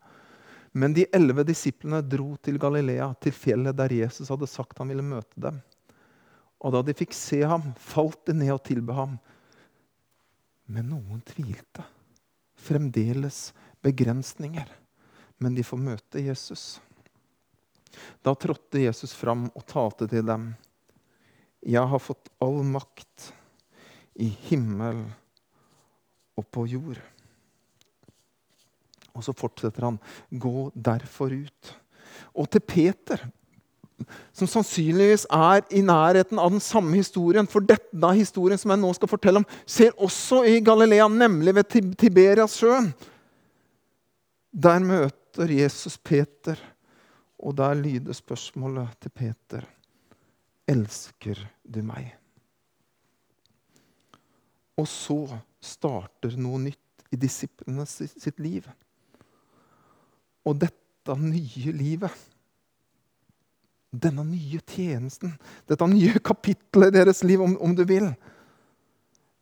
Men 0.76 0.92
de 0.92 1.06
elleve 1.16 1.46
disiplene 1.48 2.02
dro 2.04 2.35
til 2.44 2.59
Galilea, 2.61 3.09
til 3.24 3.32
fjellet 3.32 3.76
der 3.78 3.94
Jesus 3.96 4.28
hadde 4.28 4.48
sagt 4.50 4.82
han 4.82 4.92
ville 4.92 5.04
møte 5.04 5.40
dem. 5.40 5.62
Og 6.61 6.74
da 6.74 6.82
de 6.85 6.96
fikk 6.96 7.14
se 7.16 7.40
ham, 7.44 7.70
falt 7.80 8.26
de 8.28 8.35
ned 8.37 8.52
og 8.52 8.64
tilbød 8.66 8.98
ham. 8.98 9.14
Men 10.68 10.90
noen 10.92 11.22
tvilte. 11.24 11.85
Fremdeles 12.66 13.54
begrensninger. 13.85 14.68
Men 15.38 15.55
de 15.55 15.64
får 15.66 15.81
møte 15.81 16.22
Jesus. 16.22 16.79
Da 18.25 18.35
trådte 18.35 18.83
Jesus 18.83 19.14
fram 19.16 19.49
og 19.55 19.66
talte 19.66 20.09
til 20.09 20.25
dem. 20.27 20.55
'Jeg 21.66 21.88
har 21.88 21.99
fått 21.99 22.29
all 22.40 22.62
makt 22.62 23.33
i 24.14 24.29
himmel 24.49 25.03
og 26.37 26.44
på 26.53 26.66
jord'. 26.66 27.03
Og 29.16 29.25
så 29.25 29.33
fortsetter 29.33 29.83
han. 29.83 29.99
'Gå 30.31 30.70
derfor 30.75 31.33
ut'. 31.33 31.75
Og 32.35 32.51
til 32.51 32.61
Peter, 32.61 33.31
som 34.33 34.46
sannsynligvis 34.46 35.27
er 35.33 35.64
i 35.72 35.81
nærheten 35.81 36.38
av 36.38 36.51
den 36.51 36.61
samme 36.61 36.92
historien 36.96 37.46
For 37.49 37.64
denne 37.64 38.11
historien 38.12 38.59
som 38.59 38.70
jeg 38.70 38.79
nå 38.83 38.92
skal 38.92 39.09
fortelle 39.09 39.40
om, 39.40 39.46
ser 39.66 39.96
også 39.96 40.44
i 40.44 40.61
Galilea, 40.61 41.09
nemlig 41.09 41.55
ved 41.55 41.96
Tiberias-sjøen. 41.96 42.92
Der 44.53 44.79
møter 44.79 45.26
Jesus 45.44 45.99
Peter, 45.99 46.57
og 47.37 47.57
der 47.57 47.75
lyder 47.77 48.16
spørsmålet 48.16 48.96
til 49.01 49.12
Peter. 49.12 49.66
Elsker 50.66 51.38
du 51.62 51.83
meg? 51.85 52.14
Og 54.77 54.88
så 54.88 55.20
starter 55.62 56.37
noe 56.40 56.61
nytt 56.64 57.07
i 57.12 57.18
disiplene 57.20 57.87
sitt 57.87 58.40
liv. 58.42 58.66
Og 60.46 60.59
dette 60.61 61.16
nye 61.20 61.72
livet, 61.75 62.12
denne 63.96 64.25
nye 64.27 64.61
tjenesten, 64.66 65.37
dette 65.68 65.88
nye 65.88 66.20
kapitlet 66.20 66.90
i 66.90 66.99
deres 66.99 67.22
liv, 67.25 67.42
om, 67.42 67.57
om 67.62 67.77
du 67.77 67.85
vil 67.88 68.11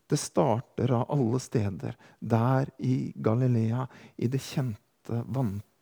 Det 0.04 0.18
starter 0.20 0.92
av 0.92 1.08
alle 1.10 1.38
steder, 1.40 1.94
der 2.20 2.68
i 2.78 3.12
Galilea, 3.16 3.86
i 4.20 4.28
det 4.28 4.42
kjente, 4.44 5.22
vante, 5.32 5.73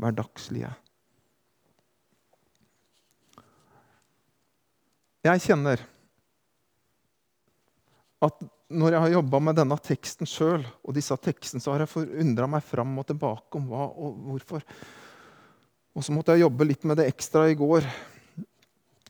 hverdagslige. 0.00 0.70
Jeg 5.24 5.40
kjenner 5.40 5.80
at 8.24 8.44
når 8.74 8.96
jeg 8.96 9.04
har 9.04 9.14
jobba 9.18 9.40
med 9.44 9.58
denne 9.58 9.76
teksten 9.84 10.28
sjøl, 10.28 10.64
og 10.82 10.96
disse 10.96 11.16
tekstene, 11.20 11.62
så 11.62 11.74
har 11.74 11.84
jeg 11.84 11.92
forundra 11.92 12.48
meg 12.50 12.64
fram 12.64 12.94
og 13.00 13.06
tilbake 13.08 13.60
om 13.60 13.68
hva 13.70 13.86
og 13.92 14.16
hvorfor. 14.28 14.64
Og 15.94 16.04
så 16.04 16.14
måtte 16.14 16.34
jeg 16.34 16.42
jobbe 16.42 16.66
litt 16.66 16.86
med 16.88 16.98
det 16.98 17.06
ekstra 17.12 17.46
i 17.52 17.58
går. 17.58 17.86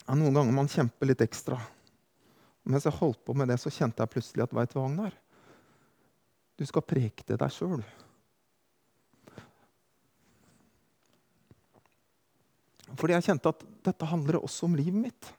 Ja, 0.05 0.17
noen 0.19 0.35
ganger 0.37 0.53
man 0.53 0.71
kjemper 0.71 1.09
litt 1.09 1.23
ekstra. 1.25 1.61
Mens 2.69 2.87
jeg 2.89 2.97
holdt 2.99 3.23
på 3.25 3.37
med 3.37 3.49
det, 3.49 3.59
så 3.61 3.73
kjente 3.73 4.03
jeg 4.03 4.13
plutselig 4.13 4.45
at 4.45 4.57
veit 4.57 4.73
du 4.73 4.79
hva, 4.79 4.89
Agnar? 4.89 5.15
Du 6.59 6.67
skal 6.69 6.85
preke 6.87 7.25
til 7.25 7.41
deg 7.41 7.53
sjøl. 7.53 7.81
Fordi 12.99 13.17
jeg 13.17 13.27
kjente 13.29 13.51
at 13.51 13.65
dette 13.87 14.09
handler 14.09 14.41
også 14.41 14.69
om 14.69 14.77
livet 14.79 15.01
mitt. 15.09 15.33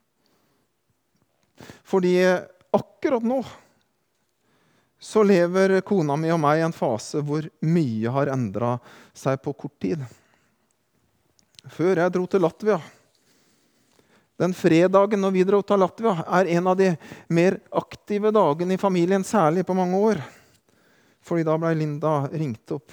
Fordi 1.88 2.18
akkurat 2.76 3.24
nå 3.24 3.39
så 5.00 5.24
lever 5.24 5.82
kona 5.86 6.15
mi 6.18 6.32
og 6.34 6.39
meg 6.41 6.60
i 6.60 6.65
en 6.65 6.76
fase 6.76 7.22
hvor 7.24 7.46
mye 7.68 8.12
har 8.12 8.32
endra 8.34 8.76
seg 9.13 9.38
på 9.44 9.54
kort 9.54 9.76
tid. 9.84 10.02
Før 11.70 12.02
jeg 12.02 12.13
dro 12.13 12.24
til 12.30 12.44
Latvia 12.46 12.78
Den 14.41 14.54
fredagen 14.54 15.22
når 15.22 15.34
vi 15.34 15.44
dro 15.48 15.62
til 15.65 15.80
Latvia, 15.82 16.15
er 16.26 16.50
en 16.58 16.68
av 16.68 16.76
de 16.80 16.89
mer 17.32 17.60
aktive 17.72 18.34
dagene 18.36 18.76
i 18.76 18.82
familien, 18.82 19.24
særlig 19.24 19.63
på 19.65 19.78
mange 19.78 19.96
år. 20.10 20.20
Fordi 21.24 21.46
da 21.48 21.56
ble 21.58 21.72
Linda 21.78 22.18
ringt 22.34 22.74
opp. 22.76 22.91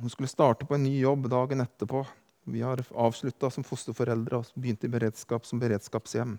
Hun 0.00 0.10
skulle 0.10 0.32
starte 0.32 0.66
på 0.66 0.74
en 0.74 0.82
ny 0.82 0.96
jobb 1.04 1.28
dagen 1.30 1.62
etterpå. 1.62 2.02
Vi 2.44 2.62
har 2.62 2.82
avslutta 2.90 3.50
som 3.50 3.64
fosterforeldre 3.64 4.40
og 4.40 4.54
begynt 4.54 4.84
i 4.84 4.90
beredskap 4.90 5.46
som 5.46 5.60
beredskapshjem. 5.62 6.38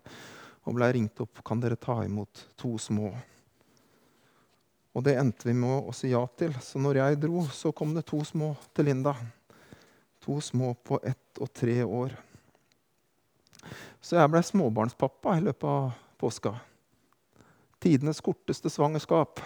og 0.64 0.76
ble 0.78 0.88
ringt 0.96 1.20
opp 1.20 1.42
kan 1.44 1.60
dere 1.60 1.76
ta 1.76 2.06
imot 2.06 2.46
to 2.56 2.78
små. 2.80 3.10
Og 4.94 5.04
det 5.04 5.18
endte 5.20 5.50
vi 5.50 5.54
med 5.58 5.90
å 5.90 5.92
si 5.92 6.14
ja 6.14 6.22
til. 6.38 6.54
Så 6.62 6.80
når 6.80 7.02
jeg 7.02 7.20
dro, 7.20 7.42
så 7.52 7.74
kom 7.76 7.94
det 7.96 8.06
to 8.08 8.22
små 8.24 8.54
til 8.74 8.86
Linda. 8.86 9.16
To 10.24 10.40
små 10.40 10.74
på 10.74 11.00
ett 11.04 11.42
og 11.42 11.52
tre 11.52 11.82
år. 11.84 12.16
Så 14.00 14.16
jeg 14.20 14.32
ble 14.32 14.44
småbarnspappa 14.44 15.38
i 15.38 15.44
løpet 15.44 15.68
av 15.68 15.92
påska. 16.22 16.54
Tidenes 17.84 18.22
korteste 18.24 18.72
svangerskap. 18.72 19.42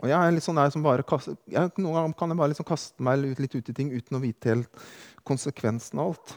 Og 0.00 0.08
jeg 0.08 0.16
er 0.16 0.32
litt 0.32 0.44
sånn 0.46 0.56
der 0.56 0.70
som 0.72 0.84
bare 0.84 1.04
kaster, 1.04 1.36
jeg, 1.50 1.72
Noen 1.76 1.96
ganger 1.96 2.14
kan 2.16 2.32
jeg 2.32 2.40
bare 2.40 2.52
liksom 2.54 2.68
kaste 2.68 3.04
meg 3.04 3.20
litt 3.20 3.56
ut 3.56 3.68
i 3.68 3.76
ting 3.76 3.90
uten 3.92 4.16
å 4.16 4.22
vite 4.22 4.52
helt 4.54 4.84
konsekvensen 5.28 6.00
av 6.00 6.14
alt. 6.14 6.36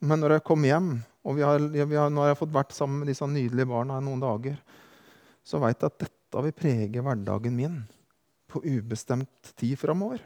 Men 0.00 0.22
når 0.22 0.36
jeg 0.36 0.46
kom 0.46 0.64
hjem, 0.64 0.92
og 1.26 1.40
har, 1.42 1.60
vi 1.60 1.98
har, 1.98 2.12
nå 2.12 2.22
har 2.22 2.30
jeg 2.30 2.40
fått 2.40 2.54
vært 2.54 2.72
sammen 2.72 3.02
med 3.02 3.10
disse 3.10 3.26
nydelige 3.26 3.68
barna 3.68 3.98
i 3.98 4.04
noen 4.06 4.22
dager, 4.22 4.60
så 5.44 5.58
veit 5.60 5.80
jeg 5.80 5.90
at 5.90 6.04
dette 6.06 6.44
vil 6.46 6.54
prege 6.54 7.02
hverdagen 7.04 7.56
min 7.56 7.80
på 8.50 8.62
ubestemt 8.62 9.52
tid 9.58 9.74
framover. 9.78 10.22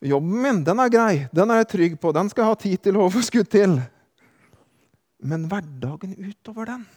Jobben 0.00 0.40
min 0.40 0.62
den 0.64 0.80
er 0.80 0.92
grei, 0.92 1.14
den 1.36 1.52
er 1.52 1.60
jeg 1.60 1.70
trygg 1.74 2.00
på, 2.00 2.12
den 2.16 2.32
skal 2.32 2.46
jeg 2.46 2.54
ha 2.54 2.60
tid 2.64 2.82
til 2.86 2.96
og 2.96 3.10
overskudd 3.10 3.52
til. 3.52 3.76
Men 5.20 5.44
hverdagen 5.50 6.16
utover 6.16 6.72
den 6.72 6.88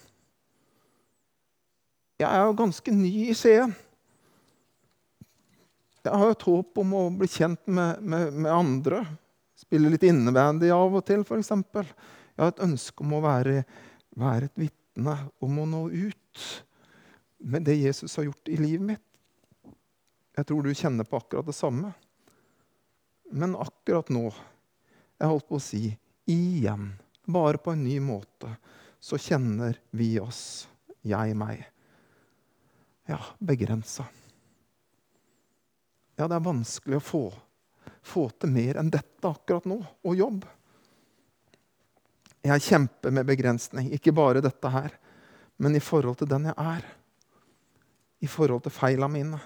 jeg 2.24 2.32
er 2.40 2.46
jo 2.48 2.56
ganske 2.58 2.94
ny 2.96 3.12
i 3.30 3.36
Skien. 3.36 3.74
Jeg 6.04 6.20
har 6.20 6.34
et 6.34 6.46
håp 6.48 6.80
om 6.82 6.96
å 7.00 7.04
bli 7.16 7.30
kjent 7.32 7.62
med, 7.72 8.04
med, 8.04 8.36
med 8.36 8.52
andre. 8.52 9.04
Spille 9.60 9.92
litt 9.92 10.04
innebandy 10.08 10.72
av 10.74 10.96
og 11.00 11.06
til, 11.08 11.24
f.eks. 11.24 11.52
Jeg 11.54 12.42
har 12.42 12.52
et 12.52 12.64
ønske 12.66 13.06
om 13.06 13.16
å 13.16 13.24
være, 13.24 13.64
være 14.20 14.50
et 14.50 14.64
vitne, 14.66 15.16
om 15.44 15.60
å 15.64 15.68
nå 15.70 15.84
ut 15.92 16.46
med 17.44 17.68
det 17.68 17.78
Jesus 17.80 18.16
har 18.20 18.28
gjort 18.28 18.52
i 18.52 18.60
livet 18.60 18.88
mitt. 18.94 19.06
Jeg 20.34 20.50
tror 20.50 20.66
du 20.66 20.74
kjenner 20.76 21.08
på 21.08 21.20
akkurat 21.20 21.48
det 21.48 21.56
samme. 21.56 21.94
Men 23.32 23.56
akkurat 23.60 24.12
nå, 24.14 24.28
jeg 25.20 25.32
holdt 25.32 25.50
på 25.50 25.60
å 25.60 25.64
si 25.64 25.86
igjen, 26.30 26.92
bare 27.24 27.62
på 27.62 27.74
en 27.74 27.84
ny 27.86 28.00
måte, 28.04 28.56
så 29.04 29.20
kjenner 29.20 29.80
vi 29.96 30.16
oss, 30.24 30.66
jeg 31.04 31.36
meg 31.36 31.73
ja, 33.06 33.20
begrensa. 33.40 34.06
Ja, 36.16 36.28
det 36.28 36.38
er 36.38 36.46
vanskelig 36.46 37.00
å 37.00 37.04
få, 37.04 37.24
få 38.06 38.28
til 38.38 38.54
mer 38.54 38.80
enn 38.80 38.92
dette 38.94 39.30
akkurat 39.30 39.66
nå, 39.70 39.80
og 39.82 40.18
jobb. 40.18 40.46
Jeg 42.44 42.66
kjemper 42.68 43.16
med 43.16 43.28
begrensning, 43.28 43.90
ikke 43.96 44.14
bare 44.16 44.44
dette 44.44 44.70
her, 44.70 44.94
men 45.58 45.78
i 45.78 45.84
forhold 45.84 46.20
til 46.20 46.30
den 46.30 46.50
jeg 46.52 46.58
er. 46.60 46.86
I 48.24 48.30
forhold 48.30 48.64
til 48.66 48.76
feila 48.76 49.10
mine, 49.12 49.40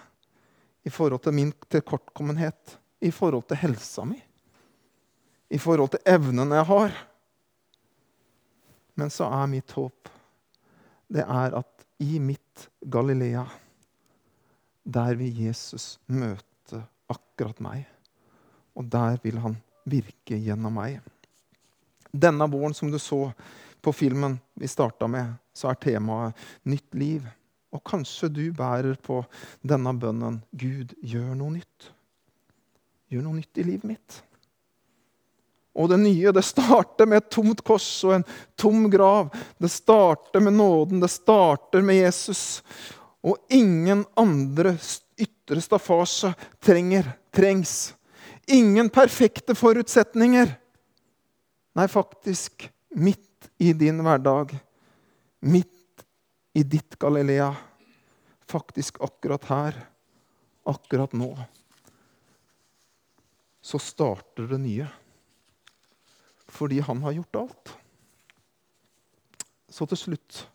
i 0.86 0.91
forhold 0.93 1.24
til 1.26 1.36
min 1.38 1.54
tilkortkommenhet, 1.70 2.78
i 3.02 3.12
forhold 3.13 3.48
til 3.50 3.62
helsa 3.62 4.06
mi, 4.06 4.20
i 5.50 5.60
forhold 5.62 5.93
til 5.93 6.04
evnene 6.10 6.60
jeg 6.60 6.70
har. 6.70 7.00
Men 8.98 9.13
så 9.13 9.30
er 9.30 9.50
mitt 9.52 9.72
håp 9.78 10.13
det 11.08 11.24
er 11.24 11.56
at 11.56 11.77
i 11.98 12.20
mitt 12.20 12.70
Galilea, 12.82 13.46
der 14.84 15.16
vil 15.20 15.40
Jesus 15.48 15.98
møte 16.08 16.82
akkurat 17.10 17.60
meg. 17.64 17.86
Og 18.78 18.86
der 18.92 19.18
vil 19.24 19.40
han 19.42 19.58
virke 19.88 20.38
gjennom 20.38 20.78
meg. 20.78 21.00
Denne 22.12 22.48
våren, 22.50 22.76
som 22.78 22.92
du 22.92 23.00
så 23.02 23.32
på 23.82 23.94
filmen 23.94 24.38
vi 24.58 24.70
starta 24.70 25.10
med, 25.10 25.34
så 25.54 25.72
er 25.72 25.82
temaet 25.82 26.48
nytt 26.70 26.96
liv. 26.98 27.26
Og 27.74 27.84
kanskje 27.86 28.30
du 28.32 28.44
bærer 28.56 28.96
på 29.02 29.20
denne 29.66 29.94
bønnen 29.98 30.42
Gud, 30.52 30.94
gjør 31.02 31.34
noe 31.36 31.58
nytt. 31.58 31.92
Gjør 33.12 33.26
noe 33.26 33.40
nytt 33.42 33.60
i 33.60 33.66
livet 33.68 33.90
mitt. 33.96 34.22
Og 35.78 35.92
det 35.92 36.00
nye 36.02 36.34
det 36.34 36.42
starter 36.46 37.06
med 37.06 37.22
et 37.22 37.30
tomt 37.34 37.62
kors 37.66 37.88
og 38.08 38.16
en 38.18 38.26
tom 38.58 38.88
grav. 38.90 39.30
Det 39.62 39.70
starter 39.70 40.42
med 40.42 40.58
nåden, 40.58 41.02
det 41.04 41.12
starter 41.13 41.86
med 41.86 42.00
Jesus. 42.02 42.63
Og 43.22 43.38
ingen 43.54 44.06
andre 44.18 44.74
ytre 45.22 45.62
staffasje 45.62 46.34
trenger, 46.63 47.12
trengs. 47.36 47.94
Ingen 48.50 48.90
perfekte 48.90 49.54
forutsetninger. 49.58 50.56
Nei, 51.78 51.88
faktisk 51.92 52.70
midt 52.98 53.52
i 53.62 53.74
din 53.78 54.02
hverdag, 54.02 54.56
midt 55.46 56.06
i 56.58 56.63
ditt 56.66 56.98
Galilea, 56.98 57.52
faktisk 58.50 58.98
akkurat 59.06 59.46
her, 59.52 59.78
akkurat 60.66 61.13
nå, 61.13 61.36
så 63.62 63.78
starter 63.84 64.48
det 64.50 64.58
nye 64.63 64.88
fordi 66.58 66.80
han 66.82 67.02
har 67.06 67.13
gjort 67.20 67.41
alt. 67.43 67.74
Så 69.70 69.86
til 69.86 70.00
slutt, 70.00 70.46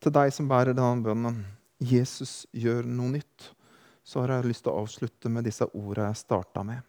til 0.00 0.14
deg 0.14 0.32
som 0.32 0.48
bærer 0.48 0.76
denne 0.76 1.04
bønnen, 1.04 1.42
Jesus 1.82 2.46
gjør 2.54 2.86
noe 2.86 3.18
nytt, 3.18 3.50
så 4.02 4.22
har 4.22 4.36
jeg 4.36 4.50
lyst 4.50 4.64
til 4.64 4.72
å 4.72 4.82
avslutte 4.82 5.30
med 5.30 5.46
disse 5.46 5.66
ordene 5.68 6.10
jeg 6.10 6.22
starta 6.22 6.64
med. 6.66 6.80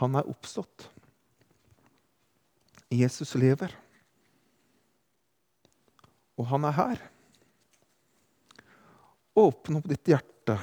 Han 0.00 0.16
er 0.18 0.28
oppstått. 0.30 0.88
Jesus 2.94 3.34
lever. 3.38 3.74
Og 6.38 6.48
han 6.50 6.66
er 6.66 6.78
her. 6.78 7.02
Åpne 9.38 9.80
opp 9.80 9.86
ditt 9.90 10.10
hjerte, 10.10 10.56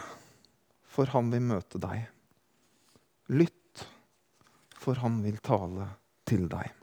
for 0.91 1.11
han 1.11 1.31
vil 1.31 1.43
møte 1.43 1.79
deg. 1.81 2.05
Lytt 3.31 3.60
for 4.81 5.01
han 5.03 5.21
vil 5.25 5.37
tale 5.45 5.87
til 6.27 6.47
deg. 6.49 6.80